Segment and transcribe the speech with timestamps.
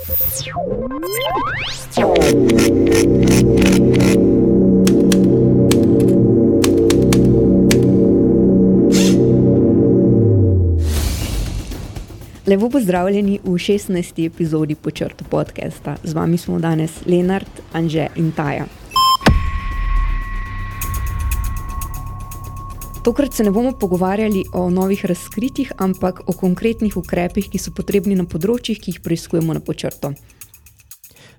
[0.00, 0.08] Lepo
[12.70, 14.26] pozdravljeni v 16.
[14.26, 15.96] epizodi Počrta podcasta.
[16.04, 18.79] Z vami smo danes Lenard, Anže in Taja.
[23.02, 28.12] Tokrat se ne bomo pogovarjali o novih razkritjih, ampak o konkretnih ukrepih, ki so potrebni
[28.12, 30.10] na področjih, ki jih preizkujemo na počrto.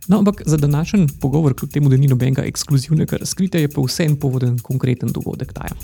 [0.10, 4.18] No, ampak za današnji pogovor, kljub temu, da ni nobenega ekskluzivnega razkritja, je pa vseeno
[4.18, 5.54] poveden konkreten dogodek.
[5.54, 5.78] Taja.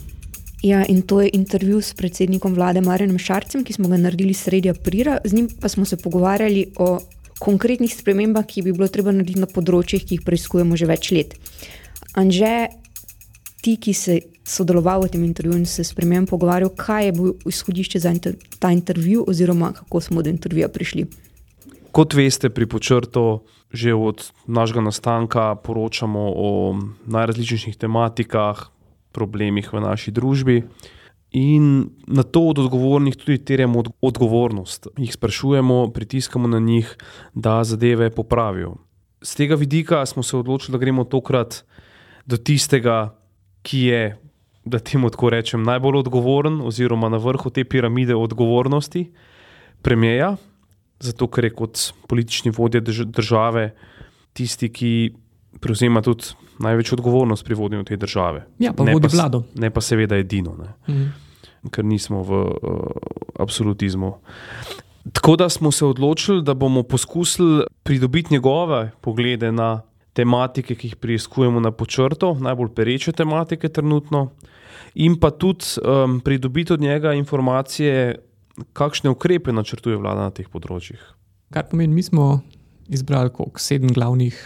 [0.65, 4.71] Ja, in to je intervju s predsednikom vlade Marjanom Šarcem, ki smo ga naredili sredi
[4.73, 5.19] aprila.
[5.23, 6.97] Z njim pa smo se pogovarjali o
[7.37, 11.37] konkretnih spremembah, ki bi bilo treba narediti na področjih, ki jih preizkujemo že več let.
[12.17, 12.55] Anže,
[13.61, 17.33] ti, ki si sodeloval v tem intervjuju in se s premijem pogovarjal, kaj je bilo
[17.45, 21.05] izhodišče za inter ta intervju, oziroma kako smo do intervjuja prišli.
[21.91, 26.49] Kot veste, pri počrtu že od našega nastanka poročamo o
[27.03, 28.71] najrazličnejših tematikah,
[29.11, 30.63] problemih v naši družbi.
[31.35, 34.87] In na to od odgovornih tudi terjamo odgovornost.
[34.95, 36.95] Jih sprašujemo, pritiskamo na njih,
[37.35, 38.77] da zadeve popravijo.
[39.21, 41.65] Z tega vidika smo se odločili, da gremo tokrat
[42.25, 43.11] do tistega,
[43.67, 44.01] ki je,
[44.69, 49.11] da temu tako rečem, najbolj odgovoren, oziroma na vrhu te piramide odgovornosti,
[49.81, 50.35] premijeja,
[50.99, 53.73] zato ker je kot politični vodja države
[54.33, 54.91] tisti, ki
[55.61, 56.23] prevzema tudi
[56.59, 58.45] največjo odgovornost pri vodenju te države.
[58.59, 59.43] Ja, pa ne vodi pa, vlado.
[59.55, 60.57] Ne pa seveda edino,
[60.87, 61.07] Mhm.
[61.71, 62.51] ker nismo v uh,
[63.39, 64.13] absolutizmu.
[65.13, 69.81] Tako da smo se odločili, da bomo poskusili pridobiti njegove poglede na
[70.13, 74.31] tematike, ki jih preiskujemo na počrto, najbolj pereče tematike trenutno,
[74.95, 78.15] in pa tudi um, pridobiti od njega informacije,
[78.73, 81.01] kakšne ukrepe načrtuje vlada na teh področjih.
[81.53, 82.41] Kar pomeni, mi smo
[82.89, 84.37] izbrali koliko, sedem glavnih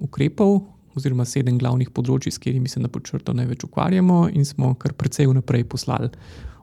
[0.00, 0.60] ukrepov,
[0.96, 5.28] oziroma sedem glavnih področji, s katerimi se na počrto največ ukvarjamo, in smo kar precej
[5.30, 6.10] vnaprej poslali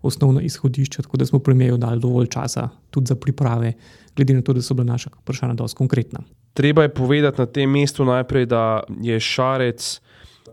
[0.08, 3.74] osnovna izhodišča, tako da smo premijeju dali dovolj časa tudi za priprave,
[4.16, 6.24] glede na to, da so bila naša vprašanja dosti konkretna.
[6.58, 10.00] Treba je povedati na tem mestu najprej, da je Šarec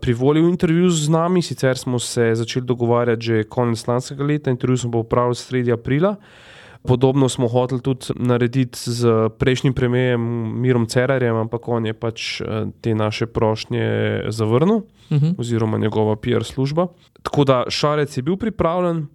[0.05, 4.91] privolil intervju z nami, sicer smo se začeli dogovarjati že konec lanskega leta, intervju smo
[4.91, 6.15] pa upravili sredi aprila.
[6.85, 10.21] Podobno smo hoteli tudi narediti z prejšnjim premijem
[10.61, 13.85] Mirom Cerarjem, ampak on je pač eh, te naše prošnje
[14.29, 15.35] zavrnil, Uh -huh.
[15.37, 16.87] oziroma njegova PR služba.
[17.21, 19.07] Tako da Šarec je bil pripravljen,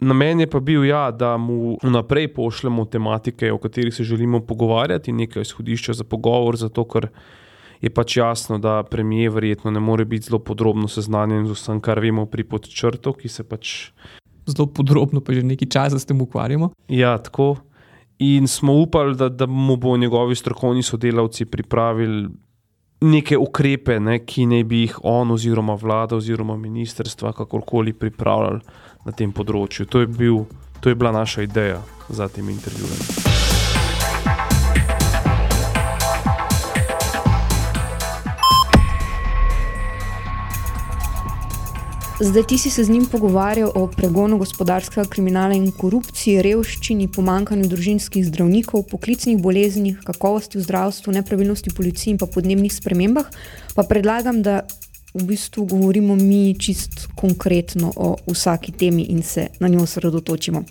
[0.00, 5.10] namen je pa bil, ja, da mu vnaprej pošljemo tematike, o katerih se želimo pogovarjati,
[5.10, 7.08] in nekaj izhodišča za pogovor, zato ker
[7.80, 12.00] je pač jasno, da premijer verjetno ne more biti zelo podrobno seznanjen z vsem, kar
[12.00, 13.74] vemo pri podčrtu, ki se pač
[14.48, 16.72] Zelo podrobno, pa že nekaj časa s tem ukvarjamo.
[16.88, 17.60] Ja, tako.
[18.18, 22.28] In smo upali, da, da mu bo njegovi strokovni sodelavci pripravili
[23.00, 28.60] neke ukrepe, ne, ki naj bi jih on, oziroma vlada, oziroma ministrstva, kakorkoli pripravljali
[29.04, 29.86] na tem področju.
[29.92, 30.44] To je, bil,
[30.80, 33.27] to je bila naša ideja za tem intervjujem.
[42.20, 47.68] Zdaj ti si se z njim pogovarjal o pregonu gospodarskega kriminala in korupciji, revščini, pomankanju
[47.70, 53.30] družinskih zdravnikov, poklicnih boleznih, kakovosti v zdravstvu, nepravilnosti policiji in pa podnebnih spremembah.
[53.76, 54.64] Pa predlagam, da
[55.14, 60.64] v bistvu govorimo mi čist konkretno o vsaki temi in se na njo osredotočimo.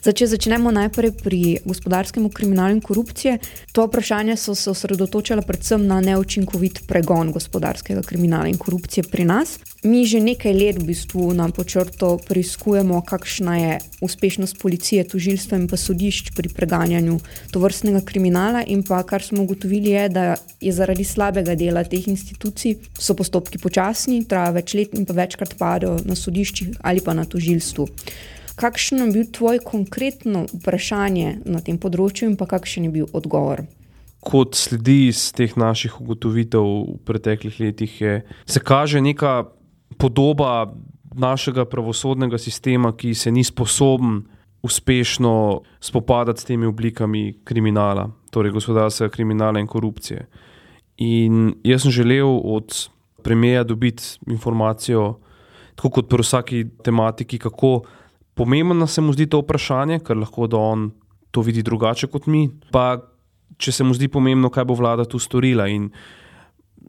[0.00, 3.38] Zdaj, če začnemo najprej pri gospodarskem kriminalu in korupciji,
[3.72, 9.58] to vprašanje so se osredotočala predvsem na neučinkovit pregon gospodarskega kriminala in korupcije pri nas.
[9.84, 15.68] Mi že nekaj let v bistvu na počrto preiskujemo, kakšna je uspešnost policije, tožilstva in
[15.68, 17.16] pa sodišč pri preganjanju
[17.52, 20.24] tovrstnega kriminala, in pa kar smo ugotovili, je, da
[20.60, 25.56] je zaradi slabega dela teh institucij so postopki počasni, trajajo več let in pa večkrat
[25.56, 27.88] padejo na sodiščih ali pa na tožilstvu.
[28.60, 33.64] Kakšno je bil tvoj konkretno vprašanje na tem področju, in pa kakšen je bil odgovor?
[34.20, 39.48] Kot sledi iz teh naših ugotovitev v preteklih letih, je, se kaže neka
[39.96, 40.74] podoba
[41.16, 44.26] našega pravosodnega sistema, ki se ni sposoben
[44.62, 50.26] uspešno spopadati s temi oblikami kriminala, torej gospodarskega kriminala in korupcije.
[51.00, 52.76] In jaz sem želel od
[53.24, 55.14] premijeja dobiti informacijo,
[55.74, 57.88] tako kot pri vsaki tematiki, kako
[58.40, 60.88] pomembno se mu zdi to vprašanje, ker lahko da on
[61.30, 62.46] to vidi drugače kot mi.
[62.72, 62.96] Pa
[63.60, 65.68] če se mu zdi pomembno, kaj bo vlada tu storila.
[65.68, 65.90] In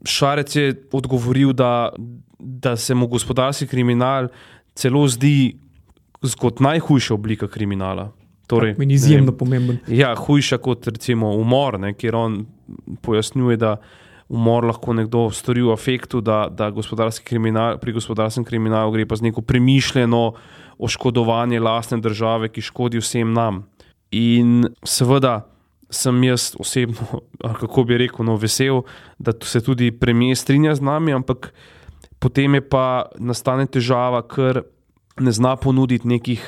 [0.08, 1.92] Šarec je odgovoril, da,
[2.38, 4.30] da se mu gospodarski kriminal
[4.74, 5.58] celo zdi
[6.40, 8.08] kot najhujša oblika kriminala.
[8.48, 9.78] Torej, Meni je izjemno pomemben.
[9.88, 12.40] Ja, hujša kot recimo umor, ne, kjer on
[13.04, 13.76] pojasnjuje, da
[14.32, 19.20] umor lahko nekdo stori v afektu, da, da gospodarski kriminal, pri gospodarskem kriminalu gre pa
[19.20, 20.22] za neko premišljeno
[20.82, 23.62] oškodovanje lastne države, ki škodi vsem nam.
[24.10, 25.46] In seveda
[25.90, 27.22] sem jaz osebno,
[27.60, 28.82] kako bi rekel, no, vesel,
[29.18, 31.52] da se tudi premijer strinja z nami, ampak
[32.18, 34.62] potem je pa nastane težava, ker
[35.20, 36.42] ne zna ponuditi nekih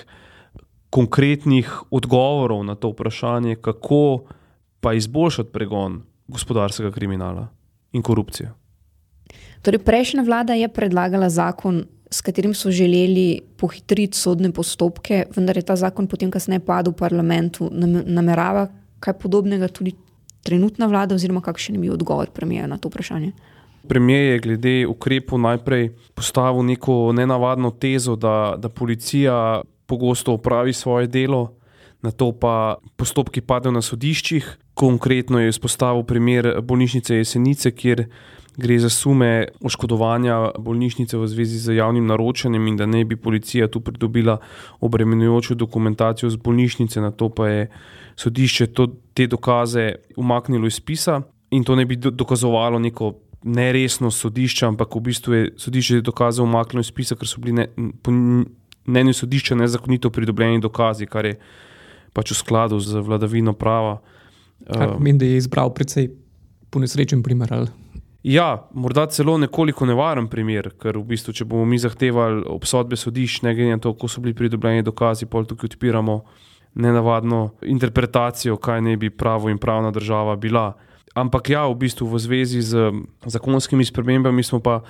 [0.94, 4.24] konkretnih odgovorov na to vprašanje, kako
[4.80, 7.48] pa izboljšati pregon gospodarskega kriminala
[7.92, 8.52] in korupcije.
[9.62, 11.84] Torej, prejšnja vlada je predlagala zakon,
[12.14, 17.00] s katerim so želeli pohitriti sodne postopke, vendar je ta zakon potem kasneje padel v
[17.00, 17.70] parlamentu.
[18.06, 18.68] Namerava
[19.02, 19.96] kaj podobnega tudi
[20.46, 23.32] trenutna vlada, oziroma kakšen je bil odgovor premijeja na to vprašanje?
[23.88, 31.06] Premijer je glede ukrepov najprej postavil neko nenavadno tezo, da, da policija pogosto upravi svoje
[31.06, 31.56] delo,
[32.02, 34.58] na to pa postopki padejo na sodiščih.
[34.74, 38.06] Konkretno je izpostavil primer bolnišnice Jesenice, kjer
[38.56, 43.68] gre za sume oškodovanja bolnišnice v zvezi z javnim naročanjem in da ne bi policija
[43.68, 44.38] tu pridobila
[44.80, 47.68] obremenjujočo dokumentacijo z bolnišnice, na to pa je
[48.16, 53.14] sodišče to, te dokaze umaknilo iz spisa in to ne bi dokazovalo neko
[53.44, 57.68] neresno sodišče, ampak v bistvu je sodišče dokaze umaknilo iz spisa, ker so bili ne,
[58.02, 58.12] po
[58.86, 61.38] mnenju sodišča nezakonito pridobljeni dokazi, kar je
[62.12, 63.98] pač v skladu z vladavino prava.
[64.64, 66.08] Kar pomeni, da je izbral precej
[66.70, 67.52] ponesrečen primer.
[67.52, 67.83] Ali?
[68.24, 73.42] Ja, morda celo nekoliko nevaren primer, ker v bistvu, če bomo mi zahtevali obsodbe sodišč,
[73.44, 76.22] ne glede na to, kako so bili pridobljeni dokazi, pol tukaj odpiramo
[76.80, 80.70] nenavadno interpretacijo, kaj ne bi pravo in pravna država bila.
[81.14, 82.88] Ampak ja, v bistvu v zvezi z
[83.28, 84.80] zakonskimi spremembami smo pa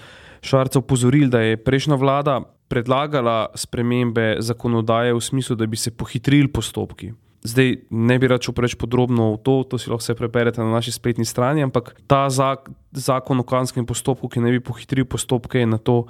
[0.44, 2.38] Šarca upozorili, da je prejšnja vlada
[2.70, 7.10] predlagala spremembe zakonodaje v smislu, da bi se pohitrili postopki.
[7.44, 10.94] Zdaj ne bi račel preveč podrobno v to, to si lahko vse preberete na naši
[10.96, 15.68] spletni strani, ampak ta zak, zakon o kanskem postopku, ki ne bi pohitril postopke, je
[15.68, 16.06] na to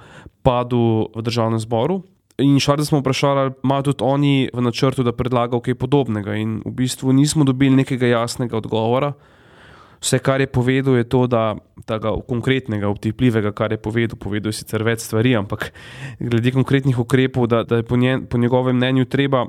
[0.47, 2.05] padel v državnem zboru.
[2.39, 6.35] In šar, da smo vprašali, ali imajo tudi oni v načrtu, da predlagajo kaj podobnega.
[6.39, 9.13] In v bistvu nismo dobili nekega jasnega odgovora.
[9.99, 11.55] Vse, kar je povedal, je to, da
[11.87, 15.71] tega konkretnega, obtipljivega, kar je povedal, povedal je sicer več stvari, ampak
[16.19, 19.47] glede konkretnih ukrepov, da, da je po, njen, po njegovem mnenju treba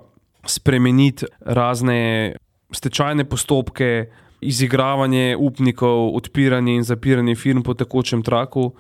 [0.51, 2.37] spremeniti razne
[2.73, 4.07] stečajne postopke,
[4.41, 8.73] izigravanje upnikov, odpiranje in zapiranje firm po tekočem traku.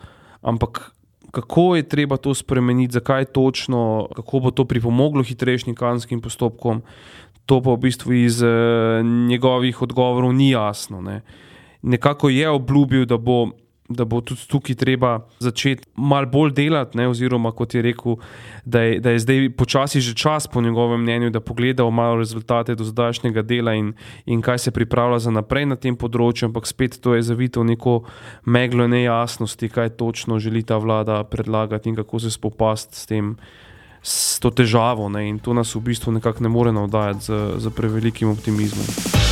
[0.42, 0.92] Ampak
[1.30, 6.82] kako je treba to spremeniti, zakaj točno, kako bo to pripomoglo hitrejšim kanskim postopkom,
[7.46, 11.00] to pa v bistvu iz uh, njegovih odgovorov ni jasno.
[11.00, 11.22] Ne
[11.86, 13.50] nekako je obljubil, da bo,
[13.88, 18.16] da bo tudi tukaj treba začeti malo bolj delati, ne, oziroma kot je rekel,
[18.64, 22.74] da je, da je zdaj počasi že čas, po njegovem mnenju, da pogledamo malo rezultate
[22.74, 23.92] do zdajšnjega dela in,
[24.26, 27.76] in kaj se pripravlja za naprej na tem področju, ampak spet to je zavito v
[27.76, 28.02] neko
[28.44, 33.36] meglo nejasnosti, kaj točno želi ta vlada predlagati in kako se spopasti s tem.
[34.06, 37.74] S to težavo, ne, in to nas v bistvu nekako ne more navdajati z, z
[37.74, 39.25] prevelikim optimizmom.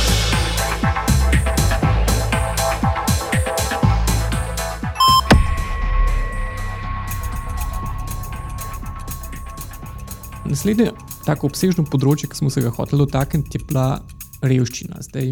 [10.45, 10.91] Naslednje
[11.25, 13.85] tako obsežno področje, ki smo se ga hoteli dotakniti, je bila
[14.45, 15.01] revščina.
[15.07, 15.31] Zdaj,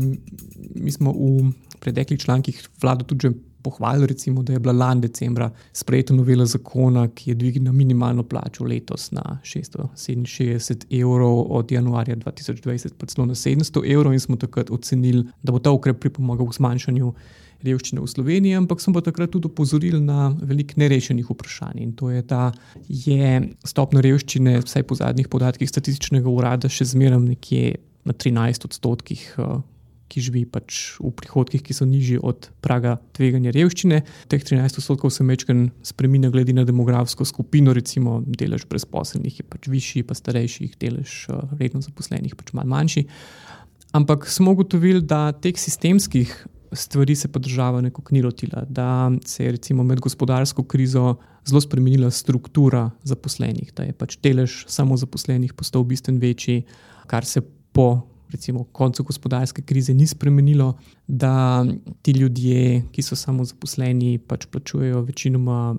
[0.73, 1.51] mi smo v
[1.83, 3.29] preteklih člankih vlado tudi
[3.63, 8.65] pohvalili, recimo, da je bila lani decembra sprejeta novela zakona, ki je dvignila minimalno plačo
[8.65, 14.73] letos na 667 evrov, od januarja 2020 pa celo na 700 evrov, in smo takrat
[14.73, 17.13] ocenili, da bo ta ukrep pripomogel k zmanjšanju
[17.63, 21.81] revščine v Sloveniji, ampak smo pa takrat tudi opozorili na veliko nerešenih vprašanj.
[21.83, 22.51] In to je, da
[22.87, 29.29] je stopnja revščine, vsaj po zadnjih podatkih statističnega urada, še zmeraj nekje na 13 odstotkih.
[29.37, 29.61] Eh,
[30.13, 34.03] ki živi pač v prihodkih, ki so nižji od praga tveganja revščine.
[34.29, 39.65] Teh 13 odstotkov se mečken spremenja, glede na demografsko skupino, recimo delež brezposelnih je pač
[39.73, 43.07] višji, pa starejših, delež eh, redno zaposlenih pač malo manjši.
[43.93, 46.29] Ampak smo ugotovili, da teh sistemskih
[46.73, 51.15] stvari se pa država nekako ni lotila, da se je med gospodarsko krizo
[51.45, 56.63] zelo spremenila struktura zaposlenih, da je pač delež samo zaposlenih postal bistveno večji,
[57.07, 58.01] kar se po
[58.33, 60.73] recimo koncu gospodarske krize ni spremenilo,
[61.07, 61.65] da
[62.01, 65.75] ti ljudje, ki so samo zaposleni, pač plačujejo večinoma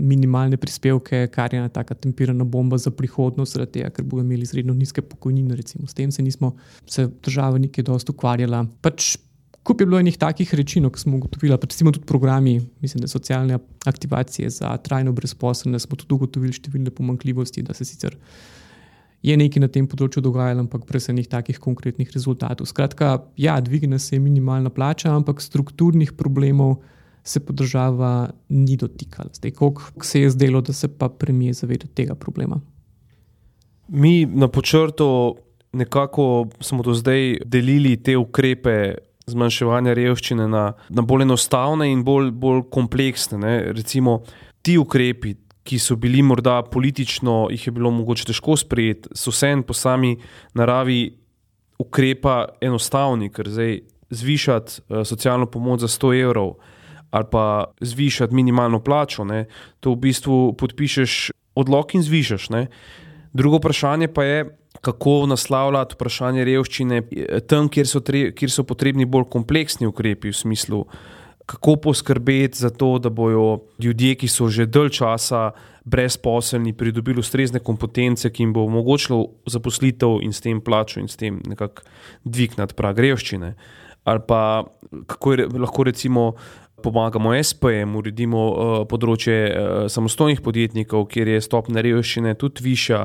[0.00, 4.48] minimalne prispevke, kar je ena taka tempirana bomba za prihodnost, zaradi tega, ker bodo imeli
[4.48, 6.54] izredno nizke pokojnine, recimo s tem se nismo,
[6.86, 8.64] se država nekaj dosto ukvarjala.
[8.80, 9.16] Pač
[9.62, 13.08] Kup je bilo enih takih reči, no, ki smo ugotovili, recimo tudi programi, mislim, da
[13.08, 18.16] socialne aktivacije za trajno brezposelne, smo tudi ugotovili številne pomankljivosti, da se sicer
[19.22, 22.68] je nekaj na tem področju dogajalo, ampak brez enih takih konkretnih rezultatov.
[22.70, 26.78] Skratka, ja, dvigne se minimalna plača, ampak strukturnih problemov
[27.24, 29.28] se pa država ni dotikala.
[29.36, 32.60] Zdaj, koliko se je zdelo, da se pa premije zaveda tega problema?
[33.88, 35.36] Mi na počrtu
[35.72, 38.94] nekako smo do zdaj delili te ukrepe
[39.26, 43.38] zmanjševanja revščine na, na bolj enostavne in bolj, bolj kompleksne.
[43.42, 43.54] Ne.
[43.76, 44.20] Recimo
[44.62, 45.34] ti ukrepi,
[45.64, 50.16] ki so bili morda politično, jih je bilo mogoče težko sprejeti, so vseeno po sami
[50.56, 51.02] naravi
[51.80, 56.54] ukrepa enostavni, ker zdaj zvišati uh, socialno pomoč za 100 evrov
[57.10, 59.44] ali pa zvišati minimalno plačo, ne,
[59.80, 62.50] to v bistvu podpišeš odlog in zvišaš.
[62.54, 62.68] Ne.
[63.34, 64.44] Drugo vprašanje pa je,
[64.80, 70.32] kako naslavljati vprašanje revščine eh, tam, kjer so, tre, kjer so potrebni bolj kompleksni ukrepi
[70.32, 70.84] v smislu
[71.50, 75.50] kako poskrbeti za to, da bodo ljudje, ki so že dalj časa
[75.84, 81.18] brezposelni, pridobili ustrezne kompetence, ki jim bo omogočilo zaposlitev in s tem plačo in s
[81.18, 81.82] tem nekako
[82.24, 83.54] dvig nad prag revščine.
[84.04, 84.64] Ali pa
[85.06, 86.32] kako je, lahko recimo
[86.82, 93.02] pomagamo SPM, uredimo uh, področje uh, samostojnih podjetnikov, kjer je stopnja revščine tudi višja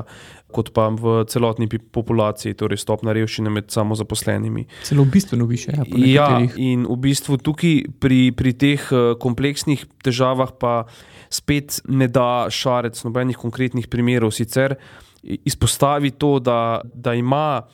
[0.52, 4.66] kot pa v celotni populaciji, torej stopnja revščine med samozaposlenimi.
[4.86, 5.74] Celo bistveno više.
[5.74, 10.76] Ja, ja, in v bistvu tukaj pri, pri teh uh, kompleksnih težavah pa
[11.32, 14.32] spet ne da šarec nobenih konkretnih primerov.
[14.36, 14.76] Sicer
[15.22, 17.66] izpostavi to, da, da ima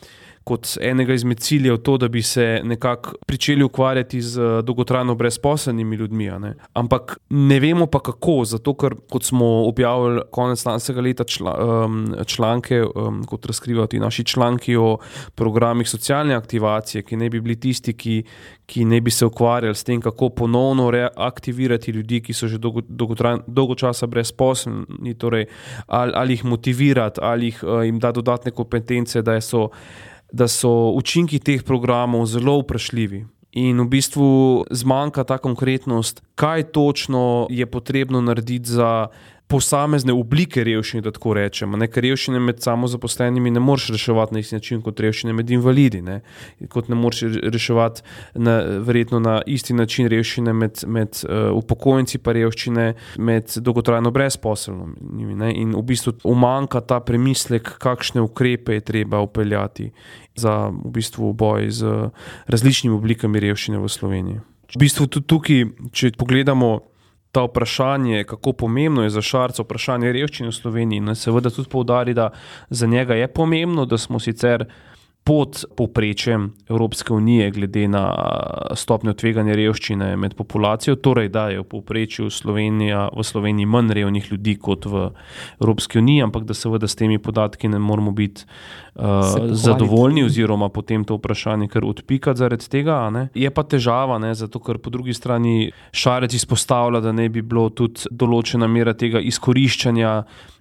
[0.45, 5.97] kot enega izmed ciljev to, da bi se nekako začeli ukvarjati z eh, dolgotrajno brezposelnimi
[5.97, 6.31] ljudmi.
[6.41, 6.55] Ne?
[6.73, 12.15] Ampak ne vemo pa kako, zato ker kot smo objavili konec lanskega leta čla, um,
[12.27, 14.99] članke, um, kot razkrivajo ti naši članki o
[15.35, 18.23] programih socialne aktivacije, ki ne bi bili tisti, ki,
[18.67, 22.81] ki ne bi se ukvarjali s tem, kako ponovno reaktivirati ljudi, ki so že dolgo,
[23.47, 25.47] dolgo časa brezposelni, torej
[25.87, 29.69] ali, ali jih motivirati, ali jih, uh, jim dati dodatne kompetence, da so
[30.33, 33.27] da so učinki teh programov zelo vprašljivi.
[33.53, 34.29] In v bistvu
[34.73, 39.13] zmanjka ta konkretnost, kaj točno je potrebno narediti za
[39.53, 41.77] posamezne oblike revščine, da tako rečemo.
[41.81, 46.01] Ne, ker revščine med samozaposlenimi ne moreš reševati na isti način kot revščine med invalidi.
[46.05, 46.21] Ne.
[46.73, 48.05] Kot ne moreš reševati
[48.41, 52.87] na, verjetno na isti način revščine med, med uh, upokojenci, pa revščine
[53.19, 55.37] med dolgotrajno brezposelnimi.
[55.53, 59.91] In v bistvu umanka ta premislek, kakšne ukrepe je treba upeljati
[60.39, 62.09] za v bistvu boj z
[62.49, 64.41] različnimi oblikami revščine v Sloveniji.
[64.73, 66.79] V bistvu tudi tukaj, če pogledamo
[67.33, 72.15] ta vprašanje, kako pomembno je za šarca vprašanje revščine v Sloveniji, in seveda tudi poudari,
[72.15, 72.31] da
[72.71, 74.67] za njega je pomembno, da smo sicer
[75.25, 78.03] pod povprečjem Evropske unije, glede na
[78.75, 84.33] stopnjo tveganja revščine med populacijo, torej da je v povprečju Slovenija, v Sloveniji manj revnih
[84.33, 85.11] ljudi kot v
[85.61, 88.45] Evropski uniji, ampak da seveda s temi podatki ne moramo biti
[88.95, 89.05] uh,
[89.51, 92.99] zadovoljni, oziroma potem to vprašanje kar odpikati zaradi tega.
[93.35, 97.69] Je pa težava, ne, zato ker po drugi strani Šarec izpostavlja, da ne bi bilo
[97.71, 100.13] tudi določena mera tega izkoriščanja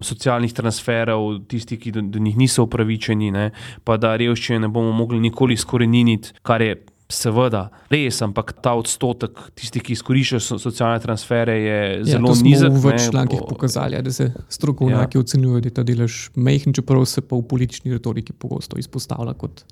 [0.01, 3.51] socialnih transferov, tisti, ki do, do njih niso upravičeni, ne,
[3.83, 6.79] pa da revščine ne bomo mogli nikoli izkoreniniti, kar je
[7.13, 12.71] seveda res, ampak ta odstotek tistih, ki izkoriščajo socialne transfere, je ja, zelo nizek.
[12.71, 15.25] V več člankih pokazali, da se strokovnjaki ja.
[15.25, 19.63] ocenjujejo, da je ta delež majhen, čeprav se pa v politični retoriki pogosto izpostavlja kot.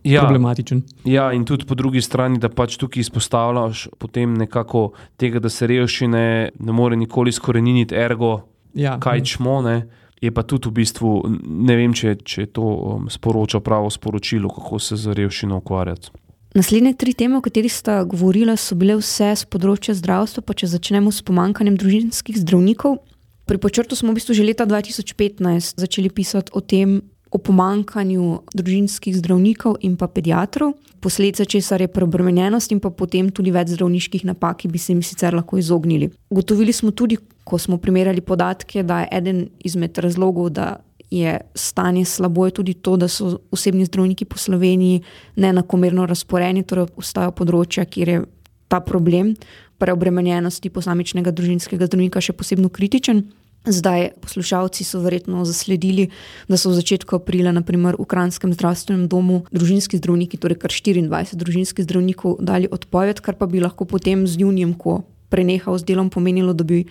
[0.00, 0.80] Ja, problematičen.
[1.04, 5.68] Ja, in tudi po drugi strani, da pač tukaj izpostavljaš potem nekako tega, da se
[5.68, 6.22] revščine
[6.56, 8.38] ne more nikoli izkoreniniti, ergo,
[8.72, 9.58] ja, kaj čmo.
[9.66, 9.80] Ne
[10.20, 11.10] je pa tudi v bistvu,
[11.40, 16.12] ne vem, če, če to um, sporoča pravo sporočilo, kako se z revščino ukvarjati.
[16.54, 20.42] Naslednje tri teme, o katerih sta govorila, so bile vse z področja zdravstva.
[20.42, 22.98] Pa če začnemo s pomankanjem družinskih zdravnikov.
[23.46, 26.98] Pri počrtu smo v bistvu že leta 2015 začeli pisati o tem,
[27.30, 33.54] o pomankanju družinskih zdravnikov in pa pediatrov, posledica česar je preobremenjenost in pa potem tudi
[33.54, 36.10] več zdravniških napak, ki bi se jim sicer lahko izognili.
[36.34, 42.04] Gotovili smo tudi, ko smo primerjali podatke, da je eden izmed razlogov, da je stanje
[42.04, 45.02] slabo, je tudi to, da so osebni zdravniki po Sloveniji
[45.36, 48.22] neenakomerno razporedeni, torej obstajajo področja, kjer je
[48.70, 49.34] ta problem
[49.80, 53.24] preobremenjenosti posamičnega družinskega zdravnika še posebno kritičen.
[53.60, 56.06] Zdaj, poslušalci so verjetno zasledili,
[56.48, 61.36] da so v začetku aprila, naprimer v Ukrajinskem zdravstvenem domu, družinski zdravniki, torej kar 24
[61.36, 66.10] družinskih zdravnikov, dali odpoved, kar pa bi lahko potem z junijem, ko prenehal s delom,
[66.10, 66.82] pomenilo, da bi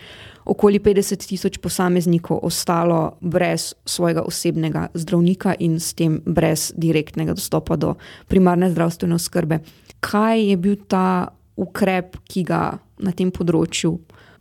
[0.50, 7.76] okoli 50 tisoč posameznikov ostalo brez svojega osebnega zdravnika in s tem brez direktnega dostopa
[7.76, 7.96] do
[8.28, 9.60] primarne zdravstvene oskrbe.
[10.00, 11.30] Kaj je bil ta
[11.60, 14.00] ukrep, ki ga na tem področju?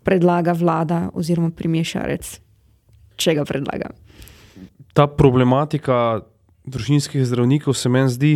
[0.09, 2.31] predlaga vlada oziroma primešarec,
[3.21, 3.93] če ga predlaga.
[4.97, 6.25] ta problematika
[6.67, 8.33] družinskih zdravnikov se meni zdi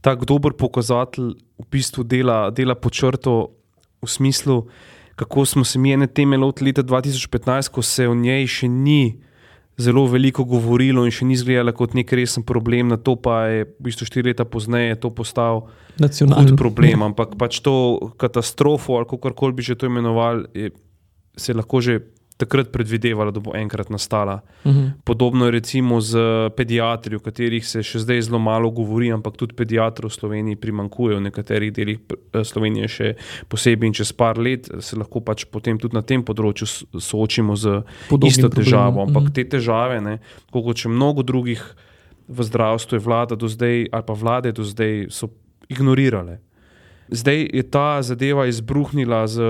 [0.00, 3.34] tako dober pokazatelj v bistvu dela, dela po črto
[4.04, 4.56] v smislu,
[5.16, 9.20] kako smo se mi ene teme lotili leta 2015, ko se o njej še ni
[9.76, 13.64] zelo veliko govorilo in še ni izgledala kot nek resen problem, na to pa je
[13.66, 15.66] v bistvu štiri leta pozneje to postal
[15.98, 17.02] nacionalni problem.
[17.10, 20.70] Ampak pač to katastrofo, ali kako koli bi že to imenovali,
[21.36, 21.98] se lahko že
[22.36, 24.40] takrat predvidevala, da bo enkrat nastala.
[24.64, 24.80] Uh Mhm.
[24.80, 24.90] -huh.
[25.04, 26.18] Podobno je recimo z
[26.56, 31.16] pediatri, o katerih se še zdaj zelo malo govori, ampak tudi pediatrov v Sloveniji primankuje,
[31.16, 31.98] v nekaterih delih
[32.32, 33.14] eh, Slovenije še
[33.48, 36.66] posebej in čez par let se lahko pač potem tudi na tem področju
[37.00, 39.02] soočimo z Podobnim isto težavo.
[39.02, 39.32] Ampak mhm.
[39.32, 40.18] te težave, ne,
[40.50, 41.62] kot še mnogo drugih
[42.28, 45.28] v zdravstvu, je vlada do zdaj, ali pa vlade do zdaj, so
[45.68, 46.38] ignorirale.
[47.08, 49.42] Zdaj je ta zadeva izbruhnila z,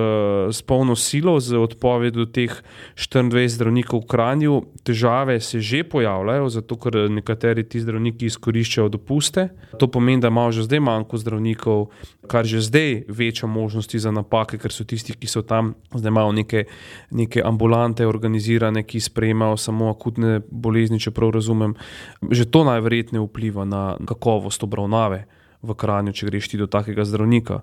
[0.51, 2.51] z polno silo, z odpovedjo teh
[2.99, 4.55] 24 zdravnikov v Kranju.
[4.83, 9.55] Težave se že pojavljajo, zato ker nekateri ti zdravniki izkoriščajo dopuste.
[9.79, 11.79] To pomeni, da imajo že zdaj manjko zdravnikov,
[12.27, 16.35] kar že zdaj veča možnosti za napake, ker so tisti, ki so tam, zdaj imajo
[16.35, 16.67] neke,
[17.15, 21.79] neke ambulante organizirane, ki sprejemajo samo akutne bolezni, če prav razumem.
[22.19, 25.25] Že to najverjetneje vpliva na kakovost obravnave
[25.65, 27.63] v Kranju, če greš ti do takega zdravnika.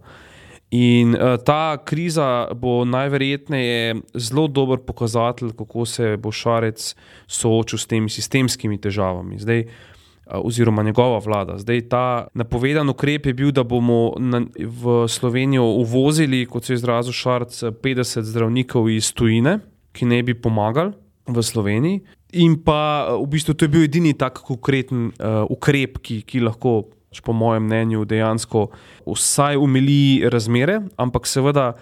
[0.72, 6.93] In uh, ta kriza bo najverjetneje zelo dober pokazatelj, kako se bo Šarec
[7.27, 9.39] soočil s temi sistemskimi težavami.
[9.39, 11.58] Zdaj, uh, oziroma njegova vlada.
[11.60, 16.79] Zdaj, ta napovedan ukrep je bil, da bomo na, v Slovenijo uvozili, kot se je
[16.79, 19.60] izrazil Šarec, 50 zdravnikov iz tujine,
[19.91, 20.96] ki ne bi pomagali
[21.27, 22.00] v Sloveniji.
[22.39, 26.88] In pa v bistvu to je bil edini tak konkreten uh, ukrep, ki, ki lahko
[27.20, 28.70] po mojem mnenju, dejansko
[29.06, 31.74] vsaj umili razmere, ampak seveda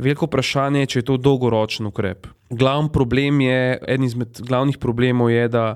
[0.00, 2.26] veliko vprašanje je, če je to dolgoročen ukrep.
[2.50, 5.74] Glavni problem je, eden izmed glavnih problemov je, da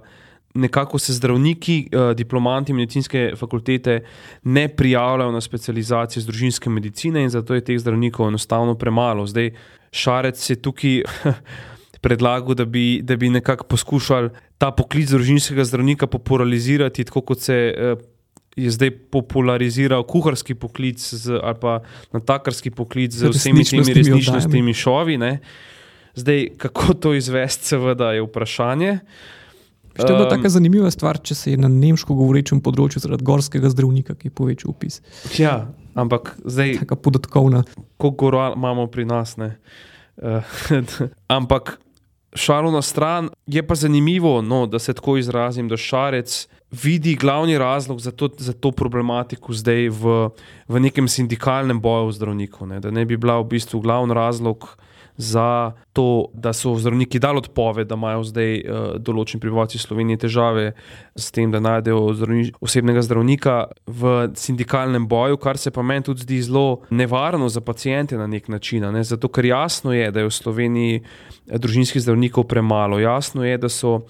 [0.54, 4.00] nekako se zdravniki, diplomanti medicinske fakultete
[4.44, 9.26] ne prijavljajo na specializacije z družinske medicine in zato je teh zdravnikov enostavno premalo.
[9.26, 9.50] Zdaj,
[9.92, 11.02] Šarec je tukaj.
[12.04, 14.28] Predlagal, da bi, da bi nekako poskušali
[14.60, 17.94] ta poklic družinskega zdravnika popularizirati, tako kot se eh,
[18.56, 21.80] je zdaj populariziral kuharski poklic z, ali pa
[22.12, 25.18] natakarski poklic z vsemi temi resničnostnimi šovi.
[25.18, 25.38] Ne.
[26.14, 28.98] Zdaj, kako to izvesti, seveda je vprašanje.
[29.96, 33.70] To je bila tako zanimiva stvar, če se je na nemško govorečem področju zaradi gorskega
[33.70, 34.98] zdravnika, ki je povečal upis.
[35.38, 36.80] Ja, ampak zdaj.
[36.82, 37.62] Taka podatkovna.
[38.02, 39.36] Kot gora imamo pri nas.
[39.38, 40.42] Uh,
[41.38, 41.76] ampak
[42.34, 46.46] šalo na stran, je pa zanimivo, no, da se tako izrazim, da Šarec
[46.82, 50.16] vidi glavni razlog za to, za to problematiko zdaj v,
[50.68, 52.68] v nekem sindikalnem boju zdravnikov.
[52.68, 54.76] Ne, da ne bi bila v bistvu glavni razlog
[55.16, 60.72] za to, da so zdravniki dali odpoved, da imajo zdaj uh, določeni prebivalci Slovenije težave
[61.14, 63.54] s tem, da najdejo zdravni, osebnega zdravnika
[63.86, 68.50] v sindikalnem boju, kar se pa meni tudi zdi zelo nevarno za pacijente na nek
[68.50, 68.88] način.
[68.90, 69.04] Ne?
[69.06, 71.02] Zato, ker jasno je, da je v Sloveniji
[71.46, 72.98] družinskih zdravnikov premalo.
[72.98, 74.00] Jasno je, da so.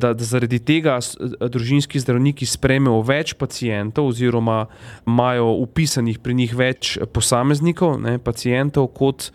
[0.00, 4.64] Da, da zaradi tega družinski zdravniki sprejmejo več pacijentov, oziroma
[5.08, 9.28] imajo upisanih pri njih več posameznikov, ne, pacijentov, kot,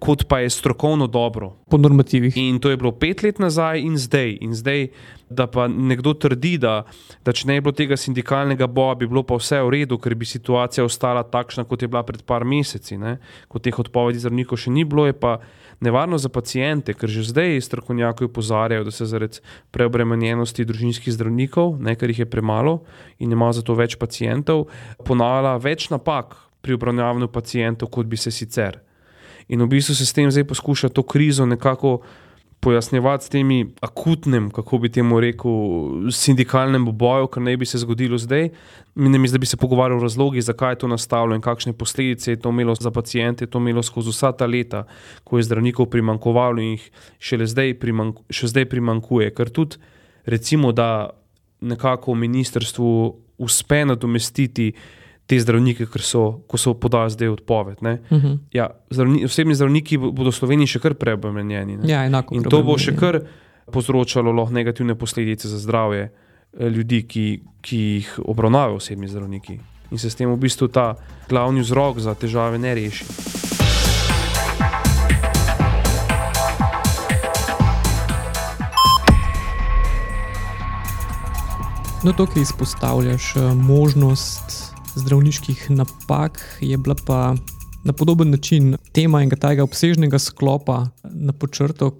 [0.00, 1.52] kot pa je strokovno dobro.
[1.70, 2.36] Po normativih.
[2.40, 4.38] In to je bilo pet let nazaj, in zdaj.
[4.40, 4.88] In zdaj
[5.30, 6.84] da pa nekdo trdi, da,
[7.24, 10.14] da če ne bi bilo tega sindikalnega boja, bi bilo pa vse v redu, ker
[10.14, 13.16] bi situacija ostala takšna, kot je bila pred par meseci, ne?
[13.50, 15.38] ko teh odpovedi zdravnikov še ni bilo, je pa
[15.80, 22.08] nevarno za pacijente, ker že zdaj strokovnjaki opozarjajo, da se zaradi preobremenjenosti družinskih zdravnikov, nekaj
[22.08, 22.82] jih je premalo
[23.18, 24.66] in ima zato več pacijentov,
[25.04, 28.80] ponavlja več napak pri obravnavanju pacijentov, kot bi se sicer.
[29.48, 32.00] In v bistvu se s tem zdaj poskuša to krizo nekako
[32.66, 35.52] pojasnjevati s temi akutnim, kako bi temu rekel,
[36.10, 38.48] sindikalnem boju, kar naj bi se zgodilo zdaj.
[38.94, 42.32] Ne mislim, da bi se pogovarjali o razlogih, zakaj je to nastalo in kakšne posledice
[42.32, 44.82] je to imelo za pacijente, to imelo skozi vsa ta leta,
[45.24, 46.90] ko je zdravnikov primankovalo in jih
[47.22, 49.30] šele zdaj, primank, še zdaj primankuje.
[49.30, 49.78] Ker tudi,
[50.26, 51.10] recimo, da
[51.60, 52.90] nekako v ministrstvu
[53.46, 54.72] uspe nadomestiti
[55.26, 57.78] te zdravnike, so, ko so podali zdaj odpoved.
[57.78, 58.26] Uh Mhm.
[58.26, 58.38] -huh.
[58.52, 61.78] ja, zdravni, osebni zdravniki bodo v Sloveniji še kar preobremenjeni.
[61.84, 63.20] Ja, In to bo še kar
[63.66, 66.10] povzročalo negativne posledice za zdravje
[66.60, 69.58] ljudi, ki, ki jih obravnavajo osebni zdravniki.
[69.90, 70.94] In se s tem v bistvu ta
[71.28, 73.04] glavni vzrok za težave ne reši.
[82.02, 84.45] No, to, ki izpostavljaš možnost
[84.96, 87.34] zdravniških napak, je bila pa
[87.84, 91.92] na podoben način tema enega tega obsežnega sklopa na počrto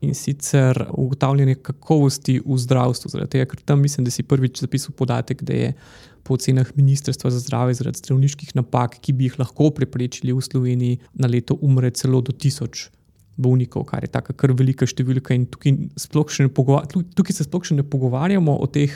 [0.00, 3.10] in sicer ugotavljanje kakovosti v zdravstvu.
[3.10, 5.72] Zaradi tega, ker tam mislim, da si prvič zapisal podatek, da je
[6.22, 11.00] po ocenah Ministrstva za zdravje zaradi zdravniških napak, ki bi jih lahko preprečili v Sloveniji,
[11.14, 12.90] na leto umre celo do tisoč.
[13.36, 18.54] Bolnikov, kar je tako kar velika številka, in tukaj, tukaj se sploh še ne pogovarjamo
[18.62, 18.94] o teh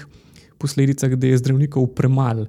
[0.62, 2.46] posledicah, da je zdravnikov premalo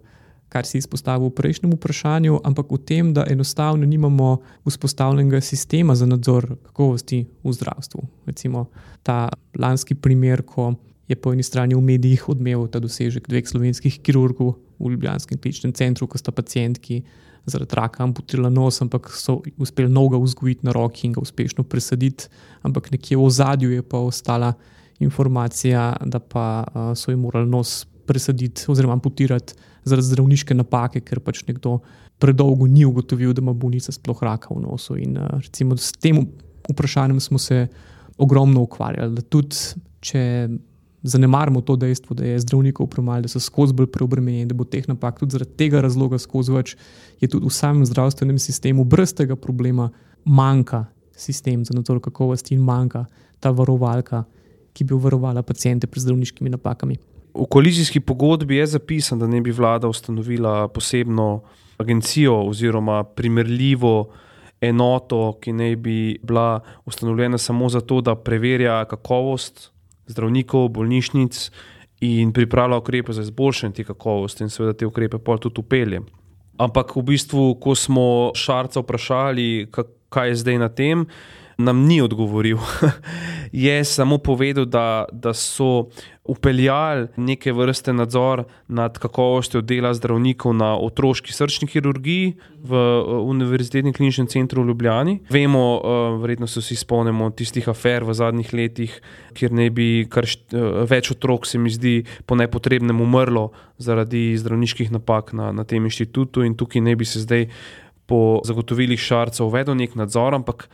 [0.49, 6.09] kar si izpostavil v prejšnjem vprašanju, ampak v tem, da enostavno nimamo vzpostavljenega sistema za
[6.09, 8.01] nadzor kakovosti v zdravstvu.
[8.25, 8.65] Recimo
[9.03, 10.73] ta lanski primer, ko
[11.07, 15.73] je po eni strani v medijih odmeval ta dosežek dveh slovenskih kirurgov v Ljubljanskem kliničnem
[15.73, 17.01] centru, ko sta pacijentki
[17.49, 22.29] zaradi raka amputirala nos, ampak so uspeli noga vzgojiti na roki in ga uspešno presaditi,
[22.61, 24.53] ampak nekje v ozadju je pa ostala
[24.99, 29.53] informacija, da pa so jim morali nos presaditi oziroma amputirati
[29.89, 31.79] zaradi zdravniške napake, ker pač nekdo
[32.19, 34.97] predolgo ni ugotovil, da ima bolnica sploh raka v nosu.
[34.99, 36.25] In recimo s tem
[36.69, 37.67] vprašanjem smo se
[38.17, 39.15] ogromno ukvarjali.
[39.15, 39.55] Da tudi
[40.03, 40.23] če
[41.03, 44.87] zanemarimo to dejstvo, da je zdravnikov premalo, da so skozi bolj preobremenjeni, da bo teh
[44.87, 46.75] napak tudi zaradi tega razloga skozi več,
[47.23, 49.89] je tudi v samem zdravstvenem sistemu brez tega problema
[50.25, 53.05] manjka sistem za nadzor kakovosti in manjka
[53.39, 54.25] ta varovalka,
[54.75, 56.99] ki bi varovala pacijente pred zdravniškimi napakami.
[57.33, 61.41] V koalicijski pogodbi je zapisano, da ne bi vlada ustanovila posebno
[61.77, 64.09] agencijo oziroma primerljivo
[64.61, 69.71] enoto, ki ne bi bila ustanovljena samo zato, da preverja kakovost
[70.07, 71.51] zdravnikov, bolnišnic
[72.01, 76.01] in pripravlja ukrepe za izboljšanje te kakovosti in seveda te ukrepe pa tudi upelje.
[76.57, 79.69] Ampak v bistvu, ko smo Šarca vprašali,
[80.09, 81.05] kaj je zdaj na tem,
[81.59, 82.57] nam ni odgovoril.
[83.51, 85.89] je samo povedal, da, da so
[86.23, 92.83] upeljali neke vrste nadzor nad kakovostjo dela zdravnikov na otroški srčni kirurgiji v
[93.25, 95.17] Univerzitetnem kliničnem centru v Ljubljani.
[95.29, 99.01] Vemo, uh, verjetno se vsi spomnimo tistih afer v zadnjih letih,
[99.33, 104.93] kjer ne bi št, uh, več otrok, se mi zdi, po nepotrebnem umrlo zaradi zdravniških
[104.93, 107.49] napak na, na tem inštitutu, in tukaj ne bi se zdaj
[108.05, 110.69] po zagotovilih šarca uvedel nek nadzor, ampak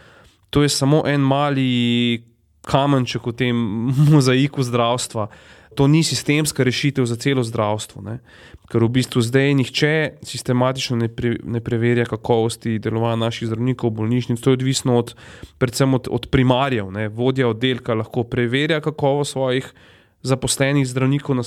[0.56, 2.24] to je samo en mali
[2.64, 3.56] kamenček v tem
[4.16, 5.28] mozaiku zdravstva.
[5.76, 8.24] To ni sistemska rešitev za celo zdravstvo, ne?
[8.72, 9.92] ker v bistvu zdaj nihče
[10.24, 14.40] sistematično ne, pre, ne preverja kakovosti delovanja naših zdravnikov, bolnišnic.
[14.40, 15.12] To je odvisno od,
[15.60, 16.88] predvsem od, od primarjev.
[16.88, 17.10] Ne?
[17.12, 19.68] Vodja oddelka lahko preverja kakovost svojih
[20.24, 21.44] zaposlenih zdravnikov, na,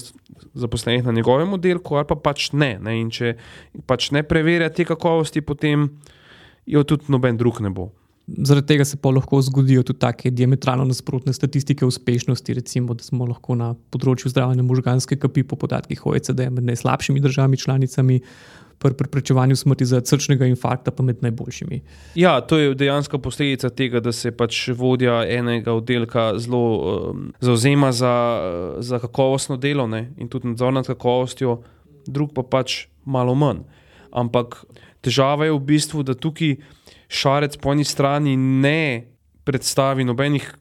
[0.53, 2.77] zaposlenih na njegovem oddelku, ali pa pač ne.
[2.77, 3.01] ne?
[3.09, 3.39] Če
[3.89, 5.89] pač ne preverja te kakovosti, potem
[6.69, 7.89] jo tudi noben drug ne bo.
[8.29, 12.55] Zaradi tega se pa lahko zgodijo tudi tako diametralno nasprotne statistike uspešnosti.
[12.55, 17.57] Recimo, da smo lahko na področju zdravljenja možganske kapi po podatkih OECD med najslabšimi državami
[17.57, 18.21] članicami,
[18.79, 21.81] pri preprečevanju smrti zaradi srčnega infarkta pa med najboljšimi.
[22.15, 27.93] Ja, to je dejansko posledica tega, da se pač vodja enega oddelka zelo um, zauzema
[27.93, 28.15] za,
[28.79, 30.13] za kakovostno delo ne?
[30.17, 31.59] in tudi nadzor nad kakovostjo,
[32.07, 33.65] drug pa pač malo manj.
[34.13, 34.63] Ampak
[35.05, 36.57] težava je v bistvu, da tukaj
[37.09, 39.09] šarec po eni strani ne
[39.45, 40.55] predstavi nobenih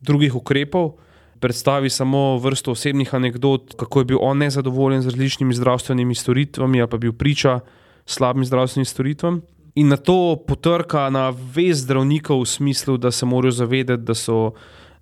[0.00, 0.96] drugih ukrepov,
[1.40, 6.98] predstavi samo vrsto osebnih anegdot, kako je bil on nezadovoljen z različnimi zdravstvenimi storitvami, pa
[6.98, 7.60] bil priča
[8.06, 9.42] slabim zdravstvenim storitvam.
[9.74, 14.52] In na to potrka na vez zdravnikov v smislu, da se morajo zavedati, da so,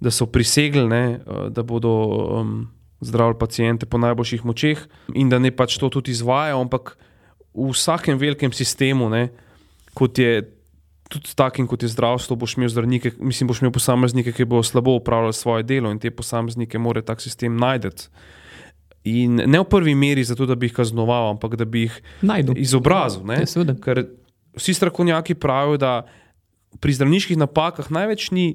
[0.00, 2.68] da so prisegli, ne, da bodo um,
[3.00, 4.80] zdravili pacijente po najboljših močeh
[5.14, 6.96] in da ne pač to tudi izvajo, ampak
[7.54, 9.28] v vsakem velikem sistemu, ne,
[9.94, 10.40] kot je
[11.12, 14.96] tudi takim, kot je zdravstvo, boš imel zdravnike, mislim, boš imel posameznike, ki bodo slabo
[14.98, 18.08] upravljali svoje delo in te posameznike mora tak sistem najti.
[19.04, 22.54] In ne v prvi meri zato, da bi jih kaznoval, ampak da bi jih Najdu.
[22.56, 23.26] izobrazil.
[23.26, 24.04] Ja, Ker
[24.54, 25.94] vsi strokovnjaki pravijo, da
[26.80, 28.46] pri zdravniških napakah največ ni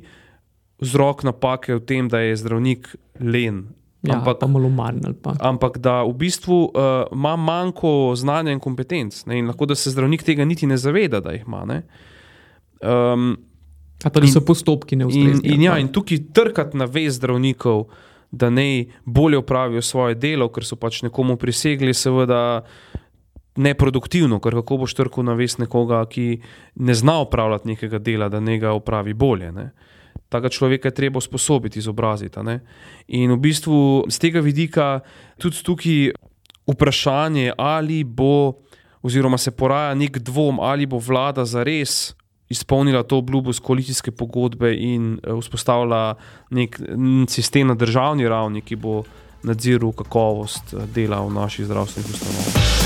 [0.79, 3.67] vzrok napake v tem, da je zdravnik len.
[4.05, 5.01] Ja, ampak, pa malo manj.
[5.41, 9.25] Ampak da v bistvu uh, ima manjko znanja in kompetenc.
[9.25, 9.41] Ne?
[9.41, 11.65] In lahko da se zdravnik tega niti ne zaveda, da jih ima.
[11.65, 11.81] Ne?
[12.81, 13.37] Um,
[14.03, 15.41] A pa niso postopki neustrezni.
[15.47, 17.87] In, in, ja, in tukaj trkati na vez zdravnikov,
[18.31, 22.61] da naj bolje opravijo svoje delo, ker so pač nekomu prisegli, seveda
[23.57, 26.41] neproduktivno, ker kako boš trkal na vez nekoga, ki
[26.75, 29.51] ne zna opravljati nekega dela, da ne ga opravi bolje.
[29.51, 29.71] Ne?
[30.29, 32.39] Taka človeka je treba usposobiti, izobraziti.
[33.07, 34.99] In v bistvu z tega vidika
[35.41, 36.11] tudi tukaj
[36.67, 38.59] vprašanje, ali bo,
[39.01, 42.13] oziroma se poraja nek dvom, ali bo vlada zares
[42.49, 46.15] izpolnila to obljubo iz koalicijske pogodbe in eh, vzpostavila
[46.49, 46.81] nek
[47.27, 49.03] sistem na državni ravni, ki bo
[49.43, 52.77] nadziral kakovost eh, dela v naših zdravstvenih ustanovah.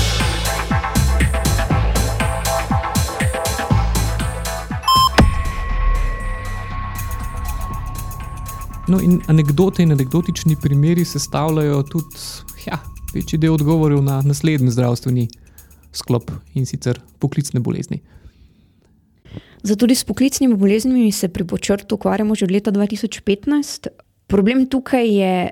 [8.88, 12.16] No, in anekdote in anekdotični primeri sestavljajo tudi
[12.66, 12.78] ja,
[13.14, 15.28] večji del odgovorov na naslednji zdravstveni
[15.92, 18.02] sklop in sicer poklicne bolezni.
[19.62, 23.88] Zato tudi s poklicnimi boleznimi se pri počrtu ukvarjamo že od leta 2015.
[24.26, 25.50] Problem tukaj je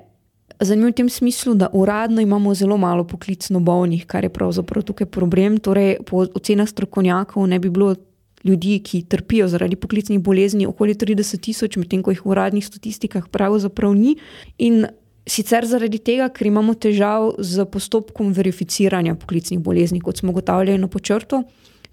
[0.59, 5.07] zanimiv v tem smislu, da uradno imamo zelo malo poklicno bolnih, kar je pravzaprav tukaj
[5.07, 5.57] problem.
[5.57, 7.95] Torej, po ocenah strokovnjakov ne bi bilo
[8.43, 13.27] ljudi, ki trpijo zaradi poklicnih bolezni, okoli 30 tisoč, medtem ko jih v uradnih statistikah
[13.29, 14.15] pravzaprav ni.
[14.57, 14.85] In
[15.29, 20.87] sicer zaradi tega, ker imamo težav z postopkom verificiranja poklicnih bolezni, kot smo ugotavljali na
[20.87, 21.43] počrtu,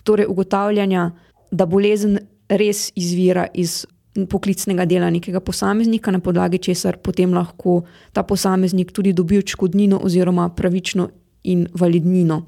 [0.05, 1.11] torej ugotavljanja,
[1.51, 3.85] da bolezen res izvira iz
[4.27, 7.83] poklicnega dela nekega posameznika, na podlagi česar potem lahko
[8.13, 11.09] ta posameznik tudi dobi odškodnino oziroma pravično
[11.45, 12.43] invalidnino.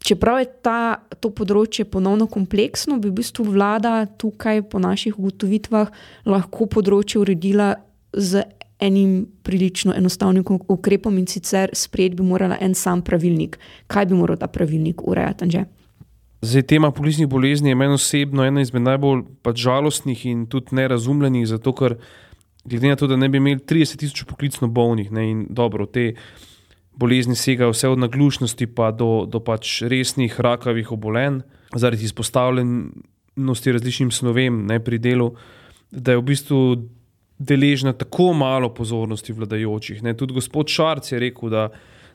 [0.00, 5.92] Čeprav je ta, to področje ponovno kompleksno, bi v bistvu vlada tukaj, po naših ugotovitvah,
[6.24, 7.74] lahko področje uredila
[8.16, 8.46] z
[8.80, 13.58] enim prilično enostavnim ukrepom in sicer sprejeti bi morala en sam pravilnik.
[13.92, 15.66] Kaj bi moral ta pravilnik urejati?
[16.40, 21.44] Zdaj, tema poklicnih bolezni je meni osebno ena izmed najbolj pač žalostnih in tudi nerazumljenih,
[21.46, 21.98] zato ker,
[22.64, 26.14] glede na to, da ne bi imeli 30 tisoč poklicno bolnih ne, in dobro, te
[26.96, 31.42] bolezni segajo vse od naglušnosti pa do, do pač resnih rakavih obolenj,
[31.76, 35.34] zaradi izpostavljenosti različnim snovem ne, pri delu,
[35.92, 36.62] da je v bistvu
[37.40, 40.02] deležna tako malo pozornosti vladajočih.
[40.02, 40.16] Ne.
[40.16, 41.68] Tudi gospod Šarc je rekel, da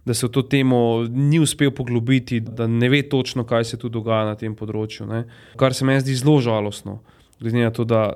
[0.05, 3.89] da se v to temo ni uspel poglobiti, da ne ve točno, kaj se tu
[3.89, 5.07] dogaja na tem področju.
[5.09, 5.25] Ne.
[5.57, 6.99] Kar se meni zdi zelo žalostno,
[7.41, 8.11] glede na to, da,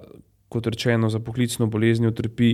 [0.54, 2.52] kot rečeno, za poklicno bolezen utrpi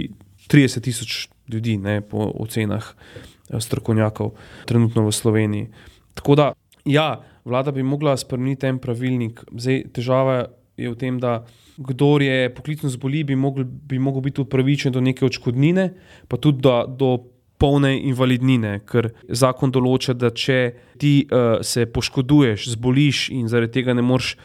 [0.51, 1.17] 30 tisoč
[1.51, 4.33] ljudi, ne, po ocenah eh, strokovnjakov,
[4.71, 5.69] trenutno v Sloveniji.
[6.15, 6.47] Tako da,
[6.87, 9.43] ja, vlada bi mogla spremeniti en pravilnik.
[9.51, 10.45] Zdaj, težava
[10.79, 11.43] je v tem, da.
[11.75, 15.89] Kdo je poklicno zboli, bi mogel, bi mogel biti upravičen do neke odškodnine,
[16.31, 17.09] pa tudi do, do
[17.57, 20.59] polne invalidnine, ker zakon določa, da če
[21.01, 24.35] ti uh, se poškoduješ, zboliš in zaradi tega ne moreš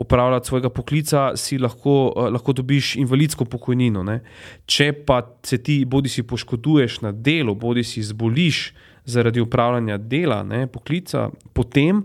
[0.00, 4.02] opravljati svojega poklica, si lahko, uh, lahko dobiš invalidsko pokojnino.
[4.06, 4.20] Ne?
[4.66, 8.66] Če pa se ti bodi si poškoduješ na delu, bodi si zboliš
[9.04, 12.00] zaradi upravljanja dela, ne, poklica, potem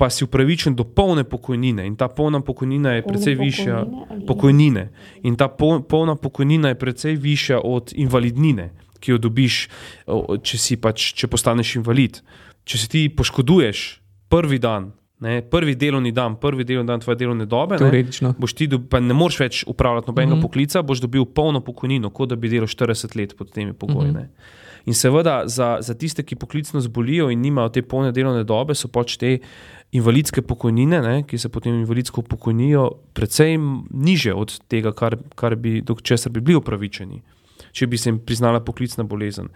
[0.00, 3.82] pa si upravičen do polne pokojnine in ta polna pokojnina je precej višja
[4.26, 4.86] pokojnine
[5.22, 5.48] in ta
[5.88, 8.70] polna pokojnina je precej višja od invalidnine
[9.00, 9.66] ki jo dobiš,
[10.06, 12.20] če, pač, če postaneš invalid.
[12.64, 17.46] Če se ti poškoduješ prvi dan, ne, prvi delovni dan, prvi delovni dan tvoje delovne
[17.46, 18.04] dobe, ne,
[18.56, 20.42] ti do, ne moreš več upravljati nobenega mm -hmm.
[20.42, 24.10] poklica, boš dobil polno pokojnino, kot da bi delal 40 let pod temi pogoji.
[24.10, 24.58] Mm -hmm.
[24.86, 28.88] In seveda za, za tiste, ki poklicno zbolijo in nimajo te polne delovne dobe, so
[28.88, 29.38] pač te
[29.92, 33.58] invalidske pokojnine, ne, ki se potem invalidsko pokojnijo, precej
[33.90, 37.22] niže od tega, kar, kar bi, do česar bi bili upravičeni
[37.72, 39.50] če bi se jim priznala poklicna bolezen.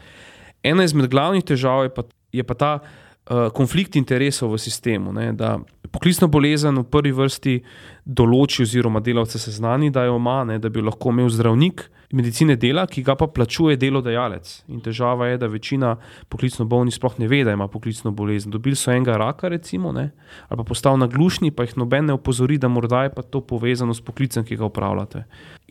[0.65, 5.13] Ena izmed glavnih težav je pa, je pa ta uh, konflikt interesov v sistemu.
[5.13, 5.59] Ne, da
[5.93, 7.59] poklicna bolezen v prvi vrsti
[8.05, 12.85] določi, oziroma delavce seznani, da jo ima, ne, da bi lahko imel zdravnik medicine dela,
[12.87, 14.51] ki ga pa plačuje delodajalec.
[14.71, 15.95] In težava je, da večina
[16.31, 18.53] poklicno bolnih sploh ne ve, da ima poklicno bolezen.
[18.55, 20.11] Dobili so enega raka, recimo, ne,
[20.49, 23.41] ali pa postavili na glušni, pa jih noben ne opozori, da morda je pa to
[23.41, 25.25] povezano s poklicem, ki ga upravljate.